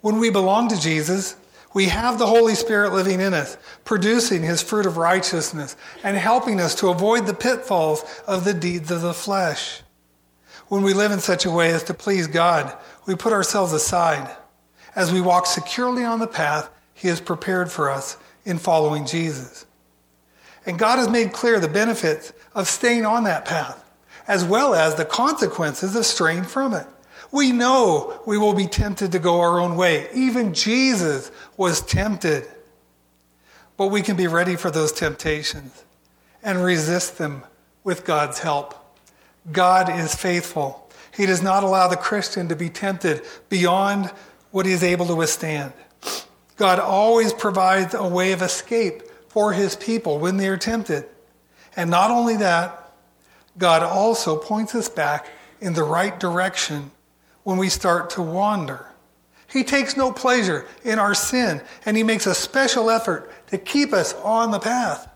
When 0.00 0.18
we 0.18 0.30
belong 0.30 0.68
to 0.68 0.80
Jesus, 0.80 1.36
we 1.74 1.86
have 1.86 2.18
the 2.18 2.26
Holy 2.26 2.54
Spirit 2.54 2.92
living 2.92 3.20
in 3.20 3.34
us, 3.34 3.56
producing 3.84 4.42
his 4.42 4.62
fruit 4.62 4.86
of 4.86 4.96
righteousness 4.96 5.76
and 6.02 6.16
helping 6.16 6.60
us 6.60 6.74
to 6.76 6.88
avoid 6.88 7.26
the 7.26 7.34
pitfalls 7.34 8.04
of 8.26 8.44
the 8.44 8.54
deeds 8.54 8.90
of 8.90 9.02
the 9.02 9.14
flesh. 9.14 9.82
When 10.68 10.82
we 10.82 10.94
live 10.94 11.12
in 11.12 11.20
such 11.20 11.44
a 11.44 11.50
way 11.50 11.70
as 11.72 11.82
to 11.84 11.94
please 11.94 12.26
God, 12.26 12.76
we 13.06 13.14
put 13.14 13.32
ourselves 13.32 13.72
aside 13.72 14.34
as 14.94 15.12
we 15.12 15.20
walk 15.20 15.46
securely 15.46 16.04
on 16.04 16.18
the 16.18 16.26
path 16.26 16.70
he 16.94 17.08
has 17.08 17.20
prepared 17.20 17.70
for 17.70 17.90
us 17.90 18.16
in 18.44 18.58
following 18.58 19.06
Jesus. 19.06 19.66
And 20.66 20.78
God 20.78 20.98
has 20.98 21.08
made 21.08 21.32
clear 21.32 21.60
the 21.60 21.68
benefits 21.68 22.32
of 22.54 22.68
staying 22.68 23.06
on 23.06 23.24
that 23.24 23.44
path, 23.44 23.88
as 24.26 24.44
well 24.44 24.74
as 24.74 24.96
the 24.96 25.04
consequences 25.04 25.94
of 25.94 26.04
straying 26.04 26.44
from 26.44 26.74
it. 26.74 26.86
We 27.30 27.52
know 27.52 28.20
we 28.26 28.38
will 28.38 28.54
be 28.54 28.66
tempted 28.66 29.12
to 29.12 29.18
go 29.18 29.40
our 29.40 29.60
own 29.60 29.76
way. 29.76 30.08
Even 30.14 30.54
Jesus 30.54 31.30
was 31.56 31.80
tempted. 31.82 32.46
But 33.76 33.88
we 33.88 34.02
can 34.02 34.16
be 34.16 34.26
ready 34.26 34.56
for 34.56 34.70
those 34.70 34.92
temptations 34.92 35.84
and 36.42 36.64
resist 36.64 37.18
them 37.18 37.44
with 37.84 38.04
God's 38.04 38.40
help. 38.40 38.74
God 39.52 39.88
is 39.88 40.14
faithful, 40.14 40.90
He 41.16 41.26
does 41.26 41.42
not 41.42 41.64
allow 41.64 41.88
the 41.88 41.96
Christian 41.96 42.48
to 42.48 42.56
be 42.56 42.68
tempted 42.68 43.22
beyond 43.48 44.10
what 44.50 44.66
he 44.66 44.72
is 44.72 44.82
able 44.82 45.06
to 45.06 45.14
withstand. 45.14 45.72
God 46.56 46.78
always 46.78 47.32
provides 47.32 47.94
a 47.94 48.06
way 48.06 48.32
of 48.32 48.42
escape 48.42 49.02
for 49.28 49.52
his 49.52 49.76
people 49.76 50.18
when 50.18 50.36
they 50.36 50.48
are 50.48 50.56
tempted. 50.56 51.04
And 51.76 51.90
not 51.90 52.10
only 52.10 52.36
that, 52.38 52.92
God 53.56 53.82
also 53.82 54.36
points 54.36 54.74
us 54.74 54.88
back 54.88 55.26
in 55.60 55.74
the 55.74 55.82
right 55.82 56.18
direction 56.18 56.90
when 57.48 57.56
we 57.56 57.70
start 57.70 58.10
to 58.10 58.20
wander. 58.20 58.84
He 59.50 59.64
takes 59.64 59.96
no 59.96 60.12
pleasure 60.12 60.66
in 60.84 60.98
our 60.98 61.14
sin, 61.14 61.62
and 61.86 61.96
he 61.96 62.02
makes 62.02 62.26
a 62.26 62.34
special 62.34 62.90
effort 62.90 63.32
to 63.46 63.56
keep 63.56 63.94
us 63.94 64.12
on 64.16 64.50
the 64.50 64.58
path. 64.58 65.08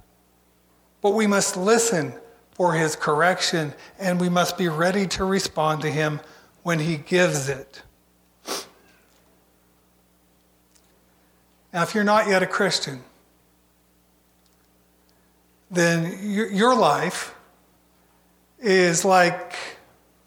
But 1.03 1.11
we 1.11 1.27
must 1.27 1.59
listen 1.59 2.15
for 2.53 2.73
his 2.73 2.97
correction, 2.97 3.75
and 3.99 4.19
we 4.19 4.31
must 4.31 4.57
be 4.57 4.69
ready 4.69 5.07
to 5.09 5.27
respond 5.27 5.83
to 5.83 5.91
him 5.91 6.21
when 6.63 6.79
he 6.79 6.97
gives 6.97 7.51
it. 7.51 7.83
Now, 11.71 11.83
if 11.83 11.95
you're 11.95 12.03
not 12.03 12.29
yet 12.29 12.43
a 12.43 12.47
Christian, 12.47 13.03
then 15.71 16.19
your 16.23 16.75
life 16.75 17.35
is 18.59 19.05
like 19.05 19.55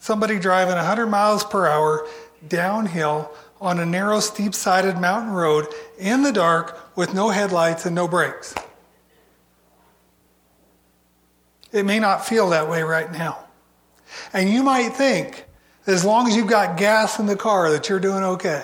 somebody 0.06 0.38
driving 0.38 0.76
100 0.76 1.08
miles 1.08 1.44
per 1.44 1.66
hour 1.66 2.08
downhill 2.48 3.32
on 3.60 3.80
a 3.80 3.86
narrow, 3.86 4.20
steep 4.20 4.54
sided 4.54 5.00
mountain 5.00 5.34
road 5.34 5.66
in 5.98 6.22
the 6.22 6.32
dark 6.32 6.96
with 6.96 7.16
no 7.16 7.30
headlights 7.30 7.88
and 7.88 7.96
no 7.96 8.08
brakes. 8.08 8.54
It 11.72 11.86
may 11.86 12.00
not 12.00 12.24
feel 12.24 12.50
that 12.52 12.70
way 12.70 12.84
right 12.84 13.12
now. 13.12 13.46
And 14.32 14.48
you 14.48 14.62
might 14.62 14.90
think 14.90 15.46
as 15.88 16.06
long 16.06 16.28
as 16.28 16.36
you've 16.36 16.46
got 16.46 16.78
gas 16.78 17.18
in 17.18 17.26
the 17.26 17.36
car 17.36 17.72
that 17.72 17.90
you're 17.90 18.00
doing 18.00 18.24
okay. 18.24 18.64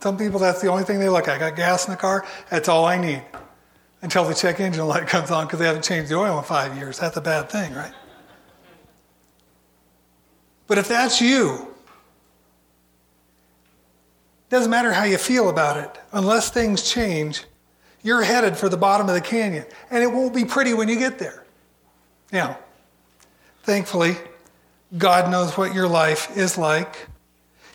Some 0.00 0.16
people, 0.16 0.40
that's 0.40 0.62
the 0.62 0.68
only 0.68 0.84
thing 0.84 0.98
they 0.98 1.10
look 1.10 1.28
at. 1.28 1.36
I 1.36 1.50
got 1.50 1.56
gas 1.56 1.86
in 1.86 1.90
the 1.90 1.98
car, 1.98 2.26
that's 2.48 2.70
all 2.70 2.86
I 2.86 2.96
need. 2.96 3.22
Until 4.00 4.24
the 4.24 4.32
check 4.32 4.60
engine 4.60 4.86
light 4.86 5.06
comes 5.08 5.30
on 5.30 5.44
because 5.44 5.58
they 5.58 5.66
haven't 5.66 5.84
changed 5.84 6.10
the 6.10 6.14
oil 6.14 6.38
in 6.38 6.44
five 6.44 6.74
years. 6.78 6.98
That's 6.98 7.18
a 7.18 7.20
bad 7.20 7.50
thing, 7.50 7.74
right? 7.74 7.92
But 10.70 10.78
if 10.78 10.86
that's 10.86 11.20
you, 11.20 11.66
it 14.46 14.50
doesn't 14.50 14.70
matter 14.70 14.92
how 14.92 15.02
you 15.02 15.18
feel 15.18 15.48
about 15.48 15.76
it, 15.78 15.98
unless 16.12 16.50
things 16.50 16.88
change, 16.88 17.42
you're 18.04 18.22
headed 18.22 18.56
for 18.56 18.68
the 18.68 18.76
bottom 18.76 19.08
of 19.08 19.16
the 19.16 19.20
canyon. 19.20 19.64
And 19.90 20.00
it 20.00 20.06
won't 20.06 20.32
be 20.32 20.44
pretty 20.44 20.72
when 20.72 20.88
you 20.88 20.96
get 20.96 21.18
there. 21.18 21.44
Now, 22.32 22.56
thankfully, 23.64 24.16
God 24.96 25.28
knows 25.28 25.58
what 25.58 25.74
your 25.74 25.88
life 25.88 26.36
is 26.36 26.56
like. 26.56 27.08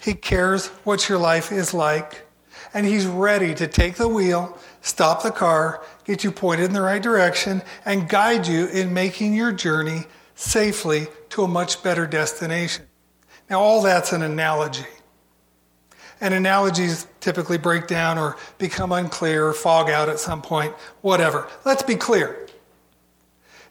He 0.01 0.13
cares 0.13 0.67
what 0.85 1.09
your 1.09 1.17
life 1.17 1.51
is 1.51 1.73
like. 1.73 2.25
And 2.73 2.85
He's 2.85 3.05
ready 3.05 3.53
to 3.55 3.67
take 3.67 3.95
the 3.95 4.07
wheel, 4.07 4.57
stop 4.79 5.21
the 5.21 5.31
car, 5.31 5.83
get 6.05 6.23
you 6.23 6.31
pointed 6.31 6.67
in 6.67 6.71
the 6.73 6.81
right 6.81 7.03
direction, 7.03 7.61
and 7.83 8.07
guide 8.07 8.47
you 8.47 8.67
in 8.67 8.93
making 8.93 9.33
your 9.33 9.51
journey 9.51 10.05
safely 10.35 11.07
to 11.35 11.43
a 11.43 11.47
much 11.49 11.83
better 11.83 12.07
destination. 12.07 12.85
Now, 13.49 13.59
all 13.59 13.81
that's 13.81 14.13
an 14.13 14.21
analogy. 14.21 14.85
And 16.21 16.33
analogies 16.33 17.07
typically 17.19 17.57
break 17.57 17.87
down 17.87 18.17
or 18.17 18.37
become 18.57 18.93
unclear 18.93 19.45
or 19.45 19.51
fog 19.53 19.89
out 19.89 20.07
at 20.07 20.17
some 20.17 20.41
point, 20.41 20.73
whatever. 21.01 21.49
Let's 21.65 21.83
be 21.83 21.95
clear. 21.95 22.47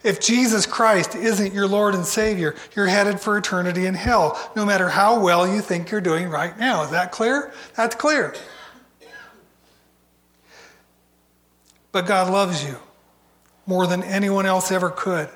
If 0.03 0.19
Jesus 0.19 0.67
Christ 0.67 1.15
isn't 1.15 1.55
your 1.55 1.67
Lord 1.67 1.95
and 1.95 2.05
Savior, 2.05 2.53
you're 2.75 2.85
headed 2.85 3.19
for 3.19 3.35
eternity 3.35 3.87
in 3.87 3.95
hell, 3.95 4.39
no 4.55 4.63
matter 4.63 4.87
how 4.87 5.19
well 5.19 5.51
you 5.51 5.59
think 5.59 5.89
you're 5.89 6.01
doing 6.01 6.29
right 6.29 6.55
now. 6.59 6.83
Is 6.83 6.91
that 6.91 7.11
clear? 7.11 7.51
That's 7.75 7.95
clear. 7.95 8.35
But 11.91 12.05
God 12.05 12.31
loves 12.31 12.63
you 12.63 12.77
more 13.65 13.87
than 13.87 14.03
anyone 14.03 14.45
else 14.45 14.71
ever 14.71 14.91
could, 14.91 15.29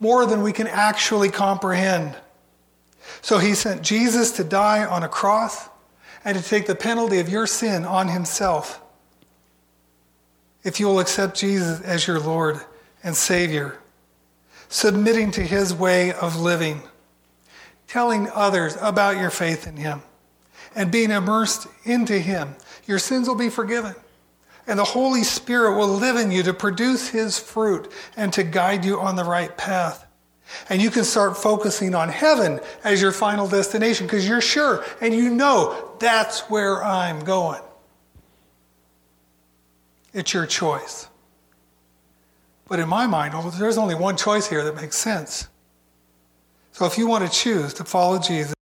more 0.00 0.26
than 0.26 0.42
we 0.42 0.52
can 0.52 0.66
actually 0.66 1.30
comprehend. 1.30 2.14
So 3.22 3.38
he 3.38 3.54
sent 3.54 3.82
Jesus 3.82 4.32
to 4.32 4.44
die 4.44 4.84
on 4.84 5.02
a 5.02 5.08
cross 5.08 5.68
and 6.24 6.36
to 6.36 6.42
take 6.42 6.66
the 6.66 6.74
penalty 6.74 7.18
of 7.20 7.28
your 7.28 7.46
sin 7.46 7.84
on 7.84 8.08
himself. 8.08 8.80
If 10.64 10.80
you 10.80 10.86
will 10.86 11.00
accept 11.00 11.38
Jesus 11.38 11.80
as 11.82 12.06
your 12.06 12.18
Lord 12.18 12.60
and 13.04 13.16
Savior, 13.16 13.78
submitting 14.68 15.30
to 15.32 15.42
his 15.42 15.72
way 15.72 16.12
of 16.12 16.36
living, 16.40 16.82
telling 17.86 18.28
others 18.34 18.76
about 18.80 19.16
your 19.16 19.30
faith 19.30 19.66
in 19.66 19.76
him, 19.76 20.02
and 20.74 20.90
being 20.90 21.12
immersed 21.12 21.68
into 21.84 22.18
him, 22.18 22.56
your 22.86 22.98
sins 22.98 23.28
will 23.28 23.36
be 23.36 23.48
forgiven. 23.48 23.94
And 24.66 24.78
the 24.78 24.84
Holy 24.84 25.22
Spirit 25.22 25.76
will 25.76 25.88
live 25.88 26.16
in 26.16 26.30
you 26.30 26.42
to 26.42 26.52
produce 26.52 27.08
his 27.08 27.38
fruit 27.38 27.90
and 28.16 28.32
to 28.32 28.42
guide 28.42 28.84
you 28.84 29.00
on 29.00 29.16
the 29.16 29.24
right 29.24 29.56
path. 29.56 30.06
And 30.68 30.80
you 30.80 30.90
can 30.90 31.04
start 31.04 31.36
focusing 31.36 31.94
on 31.94 32.08
heaven 32.08 32.60
as 32.84 33.02
your 33.02 33.12
final 33.12 33.48
destination 33.48 34.06
because 34.06 34.28
you're 34.28 34.40
sure 34.40 34.84
and 35.00 35.14
you 35.14 35.30
know 35.30 35.92
that's 35.98 36.40
where 36.50 36.82
I'm 36.84 37.20
going. 37.20 37.62
It's 40.12 40.32
your 40.32 40.46
choice. 40.46 41.08
But 42.68 42.80
in 42.80 42.88
my 42.88 43.06
mind, 43.06 43.34
there's 43.54 43.78
only 43.78 43.94
one 43.94 44.16
choice 44.16 44.48
here 44.48 44.64
that 44.64 44.74
makes 44.74 44.96
sense. 44.96 45.48
So 46.72 46.84
if 46.86 46.98
you 46.98 47.06
want 47.06 47.30
to 47.30 47.30
choose 47.30 47.72
to 47.74 47.84
follow 47.84 48.18
Jesus, 48.18 48.55